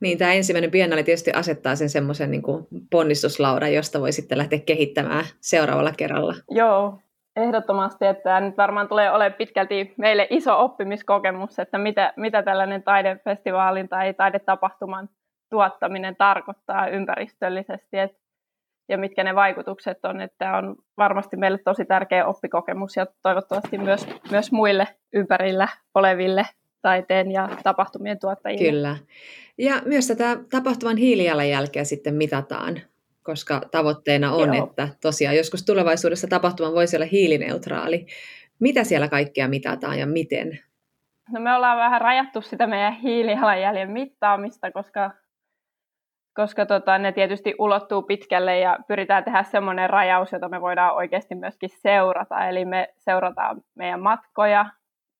Niin, 0.00 0.18
tämä 0.18 0.32
ensimmäinen 0.32 0.70
biennaali 0.70 1.04
tietysti 1.04 1.32
asettaa 1.32 1.76
sen 1.76 1.88
semmoisen 1.88 2.30
niin 2.30 2.42
ponnistuslaudan, 2.90 3.74
josta 3.74 4.00
voi 4.00 4.12
sitten 4.12 4.38
lähteä 4.38 4.58
kehittämään 4.58 5.24
seuraavalla 5.40 5.92
kerralla. 5.96 6.34
Joo, 6.50 6.98
ehdottomasti, 7.36 8.06
että 8.06 8.22
tämä 8.22 8.40
nyt 8.40 8.56
varmaan 8.56 8.88
tulee 8.88 9.10
olemaan 9.10 9.38
pitkälti 9.38 9.94
meille 9.96 10.26
iso 10.30 10.64
oppimiskokemus, 10.64 11.58
että 11.58 11.78
mitä, 11.78 12.12
mitä 12.16 12.42
tällainen 12.42 12.82
taidefestivaalin 12.82 13.88
tai 13.88 14.14
taidetapahtuman 14.14 15.08
tuottaminen 15.54 16.16
tarkoittaa 16.16 16.88
ympäristöllisesti 16.88 17.98
et, 17.98 18.10
ja 18.88 18.98
mitkä 18.98 19.24
ne 19.24 19.34
vaikutukset 19.34 20.04
on. 20.04 20.20
Että 20.20 20.36
tämä 20.38 20.56
on 20.56 20.76
varmasti 20.96 21.36
meille 21.36 21.58
tosi 21.58 21.84
tärkeä 21.84 22.26
oppikokemus 22.26 22.96
ja 22.96 23.06
toivottavasti 23.22 23.78
myös, 23.78 24.06
myös 24.30 24.52
muille 24.52 24.88
ympärillä 25.12 25.68
oleville 25.94 26.46
taiteen 26.82 27.32
ja 27.32 27.48
tapahtumien 27.62 28.18
tuottajille. 28.18 28.70
Kyllä. 28.70 28.96
Ja 29.58 29.74
myös 29.84 30.06
tätä 30.08 30.36
tapahtuman 30.50 30.96
hiilijalanjälkeä 30.96 31.84
sitten 31.84 32.14
mitataan, 32.14 32.80
koska 33.22 33.60
tavoitteena 33.70 34.32
on, 34.32 34.54
Joo. 34.54 34.66
että 34.66 34.88
tosiaan 35.02 35.36
joskus 35.36 35.64
tulevaisuudessa 35.64 36.26
tapahtuma 36.26 36.72
voisi 36.72 36.96
olla 36.96 37.06
hiilineutraali. 37.06 38.06
Mitä 38.60 38.84
siellä 38.84 39.08
kaikkea 39.08 39.48
mitataan 39.48 39.98
ja 39.98 40.06
miten? 40.06 40.58
No 41.32 41.40
me 41.40 41.54
ollaan 41.54 41.78
vähän 41.78 42.00
rajattu 42.00 42.40
sitä 42.40 42.66
meidän 42.66 42.92
hiilijalanjäljen 42.92 43.90
mittaamista, 43.90 44.70
koska, 44.70 45.10
koska 46.34 46.66
tota, 46.66 46.98
ne 46.98 47.12
tietysti 47.12 47.54
ulottuu 47.58 48.02
pitkälle 48.02 48.58
ja 48.58 48.78
pyritään 48.88 49.24
tehdä 49.24 49.42
semmoinen 49.42 49.90
rajaus, 49.90 50.32
jota 50.32 50.48
me 50.48 50.60
voidaan 50.60 50.94
oikeasti 50.94 51.34
myöskin 51.34 51.70
seurata. 51.72 52.48
Eli 52.48 52.64
me 52.64 52.88
seurataan 52.98 53.60
meidän 53.74 54.00
matkoja, 54.00 54.66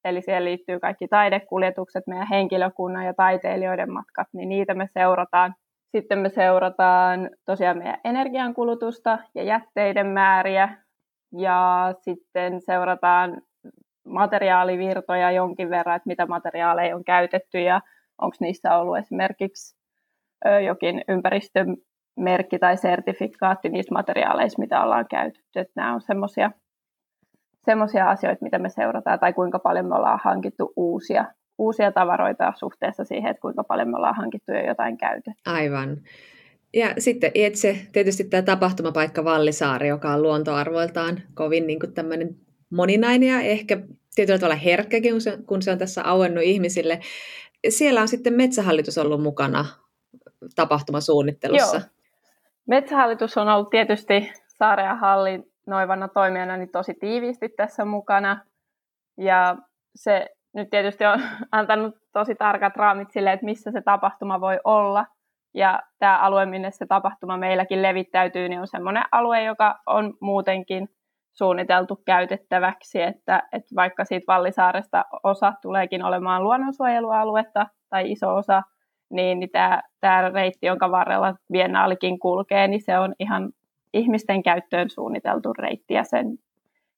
eli 0.04 0.22
siihen 0.22 0.44
liittyy 0.44 0.80
kaikki 0.80 1.08
taidekuljetukset, 1.08 2.06
meidän 2.06 2.28
henkilökunnan 2.30 3.06
ja 3.06 3.14
taiteilijoiden 3.14 3.92
matkat, 3.92 4.28
niin 4.32 4.48
niitä 4.48 4.74
me 4.74 4.86
seurataan. 4.86 5.54
Sitten 5.96 6.18
me 6.18 6.28
seurataan 6.28 7.30
tosiaan 7.44 7.78
meidän 7.78 8.00
energiankulutusta 8.04 9.18
ja 9.34 9.42
jätteiden 9.42 10.06
määriä, 10.06 10.68
ja 11.36 11.88
sitten 12.00 12.60
seurataan 12.60 13.42
materiaalivirtoja 14.06 15.30
jonkin 15.30 15.70
verran, 15.70 15.96
että 15.96 16.08
mitä 16.08 16.26
materiaaleja 16.26 16.96
on 16.96 17.04
käytetty 17.04 17.60
ja 17.60 17.80
onko 18.18 18.36
niissä 18.40 18.76
ollut 18.76 18.98
esimerkiksi 18.98 19.73
jokin 20.66 21.04
ympäristömerkki 21.08 22.58
tai 22.60 22.76
sertifikaatti 22.76 23.68
niissä 23.68 23.94
materiaaleissa, 23.94 24.60
mitä 24.62 24.82
ollaan 24.82 25.06
käytetty. 25.10 25.60
Että 25.60 25.72
nämä 25.76 25.94
on 25.94 26.00
semmoisia 26.00 26.50
semmoisia 27.64 28.10
asioita, 28.10 28.44
mitä 28.44 28.58
me 28.58 28.68
seurataan, 28.68 29.18
tai 29.18 29.32
kuinka 29.32 29.58
paljon 29.58 29.86
me 29.86 29.94
ollaan 29.94 30.20
hankittu 30.24 30.72
uusia, 30.76 31.24
uusia 31.58 31.92
tavaroita 31.92 32.52
suhteessa 32.56 33.04
siihen, 33.04 33.30
että 33.30 33.40
kuinka 33.40 33.64
paljon 33.64 33.88
me 33.88 33.96
ollaan 33.96 34.16
hankittu 34.16 34.52
jo 34.52 34.66
jotain 34.66 34.98
käytettä. 34.98 35.50
Aivan. 35.52 35.96
Ja 36.74 36.94
sitten 36.98 37.30
itse 37.34 37.76
tietysti 37.92 38.24
tämä 38.24 38.42
tapahtumapaikka 38.42 39.24
Vallisaari, 39.24 39.88
joka 39.88 40.12
on 40.12 40.22
luontoarvoiltaan 40.22 41.22
kovin 41.34 41.66
niin 41.66 41.78
tämmöinen 41.94 42.36
moninainen 42.70 43.28
ja 43.28 43.40
ehkä 43.40 43.78
tietyllä 44.14 44.38
tavalla 44.38 44.56
herkkäkin, 44.56 45.12
kun 45.12 45.20
se, 45.20 45.38
kun 45.46 45.62
se 45.62 45.70
on 45.70 45.78
tässä 45.78 46.02
auennut 46.02 46.44
ihmisille. 46.44 47.00
Siellä 47.68 48.00
on 48.00 48.08
sitten 48.08 48.34
Metsähallitus 48.34 48.98
ollut 48.98 49.22
mukana 49.22 49.66
tapahtumasuunnittelussa. 50.56 51.76
Joo. 51.76 51.86
Metsähallitus 52.66 53.38
on 53.38 53.48
ollut 53.48 53.70
tietysti 53.70 54.32
saaren 54.48 54.98
hallin 54.98 55.44
noivana 55.66 56.08
toimijana 56.08 56.56
niin 56.56 56.70
tosi 56.70 56.94
tiiviisti 56.94 57.48
tässä 57.48 57.84
mukana. 57.84 58.44
Ja 59.18 59.56
se 59.94 60.28
nyt 60.54 60.70
tietysti 60.70 61.04
on 61.04 61.20
antanut 61.52 61.94
tosi 62.12 62.34
tarkat 62.34 62.76
raamit 62.76 63.10
sille, 63.10 63.32
että 63.32 63.44
missä 63.44 63.70
se 63.70 63.80
tapahtuma 63.80 64.40
voi 64.40 64.60
olla. 64.64 65.06
Ja 65.54 65.82
tämä 65.98 66.18
alue, 66.18 66.46
minne 66.46 66.70
se 66.70 66.86
tapahtuma 66.86 67.36
meilläkin 67.36 67.82
levittäytyy, 67.82 68.48
niin 68.48 68.60
on 68.60 68.66
sellainen 68.66 69.04
alue, 69.12 69.42
joka 69.42 69.78
on 69.86 70.14
muutenkin 70.20 70.88
suunniteltu 71.32 72.02
käytettäväksi, 72.06 73.02
että, 73.02 73.42
että 73.52 73.74
vaikka 73.76 74.04
siitä 74.04 74.24
Vallisaaresta 74.28 75.04
osa 75.22 75.52
tuleekin 75.62 76.04
olemaan 76.04 76.42
luonnonsuojelualuetta 76.42 77.66
tai 77.90 78.12
iso 78.12 78.34
osa, 78.34 78.62
niin, 79.10 79.40
niin 79.40 79.50
tämä, 79.50 79.82
tämä 80.00 80.28
reitti, 80.28 80.66
jonka 80.66 80.90
varrella 80.90 81.34
Biennaalikin 81.52 82.18
kulkee, 82.18 82.68
niin 82.68 82.82
se 82.82 82.98
on 82.98 83.14
ihan 83.18 83.52
ihmisten 83.94 84.42
käyttöön 84.42 84.90
suunniteltu 84.90 85.52
reitti 85.52 85.94
ja 85.94 86.04
sen, 86.04 86.38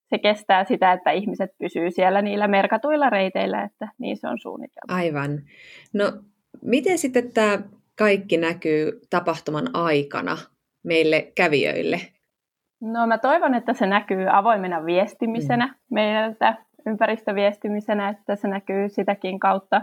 se 0.04 0.18
kestää 0.18 0.64
sitä, 0.64 0.92
että 0.92 1.10
ihmiset 1.10 1.50
pysyy 1.58 1.90
siellä 1.90 2.22
niillä 2.22 2.48
merkatuilla 2.48 3.10
reiteillä, 3.10 3.62
että 3.62 3.88
niin 3.98 4.16
se 4.16 4.28
on 4.28 4.38
suunniteltu. 4.38 4.94
Aivan. 4.94 5.42
No 5.94 6.12
miten 6.62 6.98
sitten 6.98 7.32
tämä 7.32 7.58
kaikki 7.98 8.36
näkyy 8.36 9.00
tapahtuman 9.10 9.66
aikana 9.74 10.36
meille 10.82 11.32
kävijöille? 11.36 12.00
No 12.80 13.06
mä 13.06 13.18
toivon, 13.18 13.54
että 13.54 13.72
se 13.72 13.86
näkyy 13.86 14.26
avoimena 14.30 14.84
viestimisenä 14.84 15.66
mm. 15.66 15.74
meiltä, 15.90 16.56
ympäristöviestimisenä, 16.86 18.08
että 18.08 18.36
se 18.36 18.48
näkyy 18.48 18.88
sitäkin 18.88 19.38
kautta. 19.38 19.82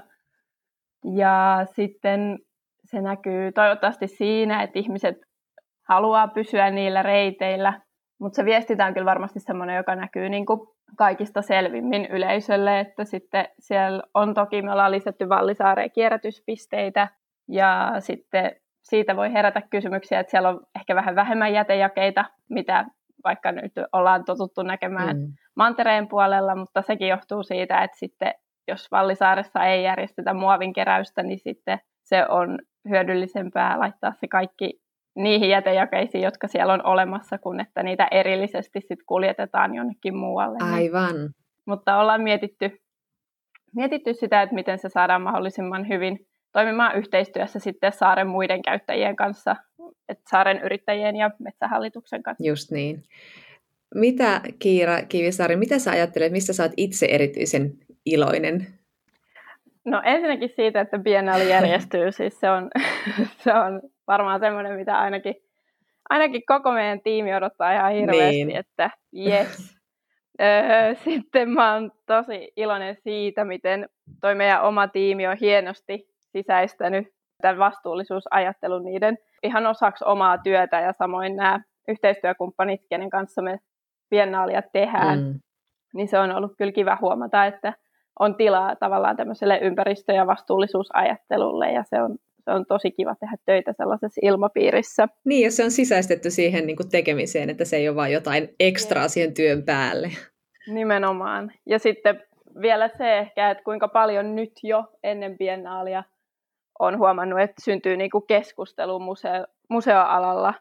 Ja 1.16 1.60
sitten 1.76 2.40
se 2.86 3.02
näkyy 3.02 3.52
toivottavasti 3.52 4.08
siinä, 4.08 4.64
että 4.64 4.80
ihmiset 4.80 5.16
haluaa 5.90 6.28
pysyä 6.28 6.70
niillä 6.70 7.02
reiteillä, 7.04 7.82
mutta 8.20 8.36
se 8.36 8.46
viestintä 8.46 8.86
on 8.86 8.94
kyllä 8.94 9.06
varmasti 9.06 9.40
semmoinen, 9.40 9.78
joka 9.78 9.96
näkyy 9.96 10.30
niin 10.30 10.46
kuin 10.46 10.60
kaikista 10.98 11.42
selvimmin 11.42 12.06
yleisölle, 12.06 12.80
että 12.80 13.06
sitten 13.06 13.48
siellä 13.60 14.04
on 14.14 14.34
toki, 14.34 14.62
me 14.62 14.72
ollaan 14.72 14.92
lisätty 14.92 15.30
Vallisaareen 15.30 15.92
kierrätyspisteitä, 15.92 17.08
ja 17.48 17.94
sitten 18.00 18.52
siitä 18.84 19.16
voi 19.16 19.34
herätä 19.34 19.62
kysymyksiä, 19.62 20.20
että 20.20 20.32
siellä 20.32 20.50
on 20.50 20.62
ehkä 20.80 20.96
vähän 20.96 21.16
vähemmän 21.16 21.54
jätejakeita, 21.54 22.26
mitä 22.50 22.86
vaikka 23.24 23.52
nyt 23.52 23.72
ollaan 23.92 24.26
totuttu 24.26 24.64
näkemään 24.64 25.18
mm. 25.18 25.34
mantereen 25.56 26.08
puolella, 26.08 26.56
mutta 26.56 26.82
sekin 26.82 27.08
johtuu 27.08 27.44
siitä, 27.44 27.84
että 27.84 27.98
sitten 27.98 28.34
jos 28.68 28.92
Vallisaaressa 28.92 29.66
ei 29.66 29.84
järjestetä 29.84 30.34
muovin 30.34 30.74
keräystä, 30.74 31.24
niin 31.24 31.40
sitten 31.40 31.80
se 32.04 32.26
on 32.30 32.60
hyödyllisempää 32.90 33.80
laittaa 33.80 34.14
se 34.14 34.28
kaikki 34.28 34.82
niihin 35.16 35.50
jätejakeisiin, 35.50 36.24
jotka 36.24 36.48
siellä 36.48 36.74
on 36.74 36.86
olemassa, 36.86 37.38
kun 37.38 37.60
että 37.60 37.84
niitä 37.84 38.08
erillisesti 38.12 38.82
sit 38.82 39.00
kuljetetaan 39.06 39.76
jonnekin 39.76 40.18
muualle. 40.18 40.58
Aivan. 40.62 41.16
Niin. 41.16 41.30
Mutta 41.66 41.98
ollaan 41.98 42.22
mietitty, 42.22 42.82
mietitty 43.76 44.14
sitä, 44.14 44.42
että 44.42 44.56
miten 44.56 44.80
se 44.80 44.90
saadaan 44.90 45.22
mahdollisimman 45.22 45.88
hyvin 45.88 46.28
toimimaan 46.52 46.98
yhteistyössä 46.98 47.60
sitten 47.60 47.92
saaren 47.92 48.28
muiden 48.28 48.62
käyttäjien 48.62 49.16
kanssa, 49.16 49.56
että 50.10 50.24
saaren 50.30 50.62
yrittäjien 50.62 51.16
ja 51.16 51.32
metsähallituksen 51.40 52.24
kanssa. 52.24 52.48
Just 52.48 52.72
niin. 52.72 53.04
Mitä 53.96 54.42
Kiira 54.60 55.02
Kivisaari, 55.10 55.56
mitä 55.56 55.80
sä 55.80 55.92
ajattelet, 55.92 56.32
mistä 56.32 56.54
sä 56.54 56.64
oot 56.64 56.72
itse 56.78 57.06
erityisen 57.06 57.74
iloinen? 58.06 58.68
No 59.86 60.02
ensinnäkin 60.06 60.50
siitä, 60.50 60.82
että 60.82 61.00
Biennale 61.00 61.44
järjestyy, 61.44 62.12
siis 62.12 62.40
se 62.40 62.50
on, 62.50 62.70
se 63.44 63.54
on 63.54 63.82
varmaan 64.08 64.40
semmoinen, 64.40 64.80
mitä 64.80 65.00
ainakin, 65.00 65.36
ainakin 66.10 66.42
koko 66.48 66.72
meidän 66.72 67.02
tiimi 67.02 67.36
odottaa 67.36 67.74
ihan 67.74 67.94
hirveästi, 67.94 68.46
niin. 68.46 68.58
että 68.58 68.90
yes. 69.18 69.78
Öö, 70.42 70.96
sitten 70.96 71.50
mä 71.50 71.74
oon 71.74 71.92
tosi 72.06 72.52
iloinen 72.58 72.96
siitä, 72.96 73.46
miten 73.46 73.90
toi 74.22 74.36
meidän 74.36 74.64
oma 74.64 74.88
tiimi 74.88 75.28
on 75.28 75.38
hienosti 75.42 76.08
sisäistänyt 76.20 77.08
tämän 77.42 77.60
vastuullisuusajattelun 77.60 78.86
niiden 78.86 79.18
ihan 79.44 79.68
osaksi 79.68 80.06
omaa 80.08 80.38
työtä 80.38 80.80
ja 80.80 80.94
samoin 80.94 81.36
nämä 81.36 81.60
yhteistyökumppanit, 81.88 82.82
kenen 82.90 83.10
kanssa 83.10 83.42
me 83.42 83.60
biennaalia 84.10 84.62
tehdään, 84.74 85.20
mm. 85.20 85.40
niin 85.94 86.08
se 86.08 86.20
on 86.20 86.32
ollut 86.32 86.52
kyllä 86.58 86.72
kiva 86.72 86.98
huomata, 87.02 87.46
että 87.46 87.74
on 88.20 88.36
tilaa 88.36 88.76
tavallaan 88.76 89.18
tämmöiselle 89.18 89.60
ympäristö- 89.62 90.14
ja 90.14 90.28
vastuullisuusajattelulle 90.28 91.72
ja 91.72 91.84
se 91.84 92.02
on 92.02 92.18
se 92.46 92.52
on 92.52 92.66
tosi 92.66 92.92
kiva 92.92 93.16
tehdä 93.16 93.38
töitä 93.46 93.74
sellaisessa 93.74 94.22
ilmapiirissä. 94.24 95.08
Niin, 95.26 95.44
ja 95.44 95.52
se 95.52 95.64
on 95.64 95.72
sisäistetty 95.72 96.30
siihen 96.30 96.68
niin 96.68 96.76
kuin 96.76 96.90
tekemiseen, 96.90 97.50
että 97.50 97.66
se 97.66 97.76
ei 97.76 97.90
ole 97.90 97.96
vain 97.96 98.14
jotain 98.14 98.50
ekstraa 98.60 99.08
siihen 99.08 99.34
työn 99.34 99.64
päälle. 99.64 100.10
Nimenomaan. 100.68 101.52
Ja 101.66 101.80
sitten 101.80 102.24
vielä 102.62 102.90
se 102.98 103.18
ehkä, 103.18 103.52
että 103.52 103.64
kuinka 103.64 103.88
paljon 103.88 104.36
nyt 104.36 104.52
jo 104.64 104.84
ennen 105.04 105.38
biennaalia 105.38 106.04
on 106.80 106.98
huomannut, 106.98 107.40
että 107.40 107.62
syntyy 107.62 107.98
niin 107.98 108.12
kuin 108.12 108.28
keskustelu 108.28 109.00
museo- 109.00 109.48
museoalalla 109.70 110.54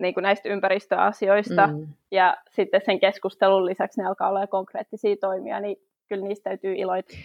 niin 0.00 0.14
kuin 0.14 0.22
näistä 0.22 0.48
ympäristöasioista 0.48 1.66
mm. 1.66 1.86
ja 2.10 2.36
sitten 2.50 2.80
sen 2.84 3.00
keskustelun 3.00 3.66
lisäksi 3.66 4.00
ne 4.00 4.06
alkaa 4.06 4.28
olla 4.28 4.46
konkreettisia 4.46 5.16
toimia, 5.20 5.60
niin 5.60 5.76
kyllä 6.08 6.26
niistä 6.26 6.50
täytyy 6.50 6.74
iloita. 6.74 7.16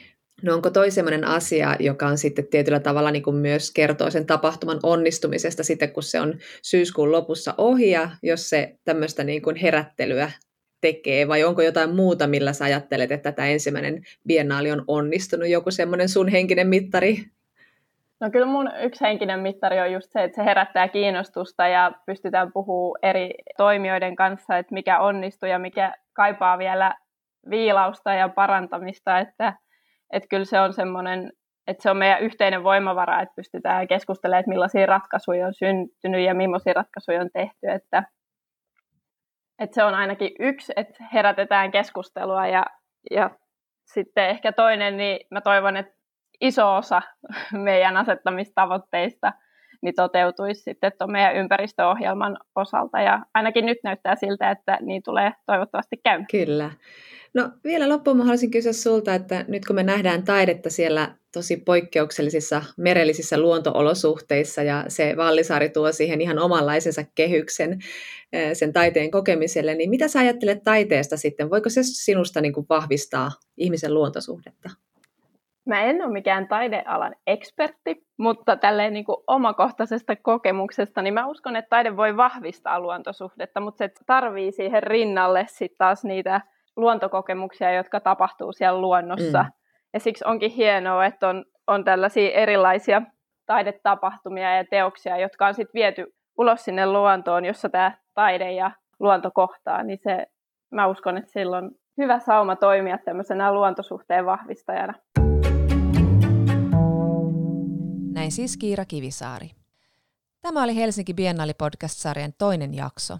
No 0.41 0.53
onko 0.53 0.69
toi 0.69 0.91
sellainen 0.91 1.23
asia, 1.23 1.75
joka 1.79 2.07
on 2.07 2.17
sitten 2.17 2.47
tietyllä 2.47 2.79
tavalla 2.79 3.11
niin 3.11 3.23
kuin 3.23 3.35
myös 3.35 3.71
kertoo 3.71 4.09
sen 4.09 4.25
tapahtuman 4.25 4.79
onnistumisesta 4.83 5.63
sitten, 5.63 5.91
kun 5.91 6.03
se 6.03 6.19
on 6.19 6.33
syyskuun 6.61 7.11
lopussa 7.11 7.53
ohi 7.57 7.91
ja 7.91 8.09
jos 8.23 8.49
se 8.49 8.75
tämmöistä 8.85 9.23
niin 9.23 9.41
kuin 9.41 9.55
herättelyä 9.55 10.31
tekee, 10.81 11.27
vai 11.27 11.43
onko 11.43 11.61
jotain 11.61 11.95
muuta, 11.95 12.27
millä 12.27 12.53
sä 12.53 12.65
ajattelet, 12.65 13.11
että 13.11 13.31
tämä 13.31 13.47
ensimmäinen 13.47 14.03
biennaali 14.27 14.71
on 14.71 14.83
onnistunut, 14.87 15.47
joku 15.47 15.71
semmoinen 15.71 16.09
sun 16.09 16.27
henkinen 16.27 16.67
mittari? 16.67 17.17
No 18.19 18.29
kyllä 18.31 18.45
mun 18.45 18.71
yksi 18.81 19.01
henkinen 19.01 19.39
mittari 19.39 19.79
on 19.79 19.91
just 19.91 20.11
se, 20.11 20.23
että 20.23 20.35
se 20.35 20.45
herättää 20.45 20.87
kiinnostusta 20.87 21.67
ja 21.67 21.91
pystytään 22.05 22.51
puhumaan 22.53 22.99
eri 23.03 23.29
toimijoiden 23.57 24.15
kanssa, 24.15 24.57
että 24.57 24.73
mikä 24.73 24.99
onnistuu 24.99 25.49
ja 25.49 25.59
mikä 25.59 25.93
kaipaa 26.13 26.57
vielä 26.57 26.95
viilausta 27.49 28.13
ja 28.13 28.29
parantamista, 28.29 29.19
että, 29.19 29.53
että 30.13 30.27
kyllä 30.29 30.45
se 30.45 30.59
on 30.59 30.73
semmoinen, 30.73 31.31
että 31.67 31.83
se 31.83 31.89
on 31.89 31.97
meidän 31.97 32.21
yhteinen 32.21 32.63
voimavara, 32.63 33.21
että 33.21 33.35
pystytään 33.35 33.87
keskustelemaan, 33.87 34.39
että 34.39 34.49
millaisia 34.49 34.85
ratkaisuja 34.85 35.47
on 35.47 35.53
syntynyt 35.53 36.25
ja 36.25 36.33
millaisia 36.33 36.73
ratkaisuja 36.73 37.21
on 37.21 37.29
tehty, 37.33 37.67
että, 37.67 38.03
että 39.59 39.75
se 39.75 39.83
on 39.83 39.95
ainakin 39.95 40.31
yksi, 40.39 40.73
että 40.75 41.03
herätetään 41.13 41.71
keskustelua 41.71 42.47
ja, 42.47 42.65
ja 43.11 43.29
sitten 43.85 44.29
ehkä 44.29 44.51
toinen, 44.51 44.97
niin 44.97 45.19
mä 45.31 45.41
toivon, 45.41 45.77
että 45.77 45.93
iso 46.41 46.75
osa 46.75 47.01
meidän 47.51 47.97
asettamistavoitteista 47.97 49.33
niin 49.81 49.95
toteutuisi 49.95 50.61
sitten 50.61 50.91
tuon 50.97 51.11
meidän 51.11 51.35
ympäristöohjelman 51.35 52.37
osalta. 52.55 53.01
Ja 53.01 53.19
ainakin 53.33 53.65
nyt 53.65 53.77
näyttää 53.83 54.15
siltä, 54.15 54.51
että 54.51 54.77
niin 54.81 55.03
tulee 55.03 55.31
toivottavasti 55.45 55.97
käymään. 56.03 56.27
Kyllä. 56.31 56.71
No 57.33 57.51
vielä 57.63 57.89
loppuun 57.89 58.17
mä 58.17 58.23
haluaisin 58.23 58.51
kysyä 58.51 58.73
sulta, 58.73 59.15
että 59.15 59.45
nyt 59.47 59.65
kun 59.65 59.75
me 59.75 59.83
nähdään 59.83 60.23
taidetta 60.23 60.69
siellä 60.69 61.15
tosi 61.33 61.57
poikkeuksellisissa 61.57 62.63
merellisissä 62.77 63.39
luontoolosuhteissa 63.39 64.63
ja 64.63 64.85
se 64.87 65.13
Vallisaari 65.17 65.69
tuo 65.69 65.91
siihen 65.91 66.21
ihan 66.21 66.39
omanlaisensa 66.39 67.03
kehyksen 67.15 67.79
sen 68.53 68.73
taiteen 68.73 69.11
kokemiselle, 69.11 69.75
niin 69.75 69.89
mitä 69.89 70.07
sä 70.07 70.19
ajattelet 70.19 70.63
taiteesta 70.63 71.17
sitten? 71.17 71.49
Voiko 71.49 71.69
se 71.69 71.79
sinusta 71.83 72.41
niin 72.41 72.53
kuin 72.53 72.65
vahvistaa 72.69 73.31
ihmisen 73.57 73.93
luontosuhdetta? 73.93 74.69
Mä 75.65 75.81
en 75.81 76.01
ole 76.01 76.11
mikään 76.11 76.47
taidealan 76.47 77.15
ekspertti, 77.27 78.05
mutta 78.17 78.55
tälleen 78.55 78.93
niin 78.93 79.05
kuin 79.05 79.17
omakohtaisesta 79.27 80.15
kokemuksesta, 80.15 81.01
niin 81.01 81.13
mä 81.13 81.27
uskon, 81.27 81.55
että 81.55 81.69
taide 81.69 81.97
voi 81.97 82.17
vahvistaa 82.17 82.79
luontosuhdetta, 82.79 83.59
mutta 83.59 83.77
se 83.77 83.91
tarvii 84.05 84.51
siihen 84.51 84.83
rinnalle 84.83 85.45
sitten 85.49 85.77
taas 85.77 86.03
niitä 86.03 86.41
luontokokemuksia, 86.75 87.71
jotka 87.71 87.99
tapahtuu 87.99 88.53
siellä 88.53 88.81
luonnossa. 88.81 89.43
Mm. 89.43 89.51
Ja 89.93 89.99
siksi 89.99 90.23
onkin 90.27 90.51
hienoa, 90.51 91.05
että 91.05 91.29
on, 91.29 91.45
on 91.67 91.83
tällaisia 91.83 92.31
erilaisia 92.31 93.01
taidetapahtumia 93.45 94.55
ja 94.55 94.65
teoksia, 94.65 95.17
jotka 95.17 95.47
on 95.47 95.53
sitten 95.53 95.73
viety 95.73 96.05
ulos 96.37 96.65
sinne 96.65 96.85
luontoon, 96.85 97.45
jossa 97.45 97.69
tämä 97.69 97.97
taide 98.13 98.51
ja 98.51 98.71
luonto 98.99 99.31
kohtaa, 99.33 99.83
niin 99.83 99.99
se, 100.03 100.27
mä 100.71 100.87
uskon, 100.87 101.17
että 101.17 101.31
silloin 101.31 101.71
hyvä 101.97 102.19
sauma 102.19 102.55
toimia 102.55 102.97
tämmöisenä 102.97 103.53
luontosuhteen 103.53 104.25
vahvistajana. 104.25 104.93
Näin 108.13 108.31
siis 108.31 108.57
Kiira 108.57 108.85
Kivisaari. 108.85 109.49
Tämä 110.41 110.63
oli 110.63 110.75
Helsinki 110.75 111.13
Biennaali 111.13 111.53
podcast-sarjan 111.53 112.33
toinen 112.37 112.73
jakso. 112.73 113.17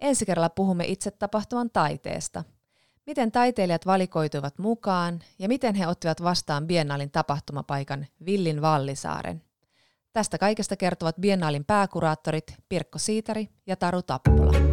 Ensi 0.00 0.26
kerralla 0.26 0.50
puhumme 0.50 0.84
itse 0.84 1.10
tapahtuman 1.10 1.70
taiteesta. 1.70 2.44
Miten 3.10 3.32
taiteilijat 3.32 3.86
valikoituivat 3.86 4.58
mukaan 4.58 5.20
ja 5.38 5.48
miten 5.48 5.74
he 5.74 5.86
ottivat 5.86 6.22
vastaan 6.22 6.66
Biennaalin 6.66 7.10
tapahtumapaikan 7.10 8.06
Villin 8.26 8.62
Vallisaaren. 8.62 9.42
Tästä 10.12 10.38
kaikesta 10.38 10.76
kertovat 10.76 11.16
Biennaalin 11.20 11.64
pääkuraattorit 11.64 12.54
Pirkko 12.68 12.98
Siitari 12.98 13.48
ja 13.66 13.76
Taru 13.76 14.02
Tappola. 14.02 14.69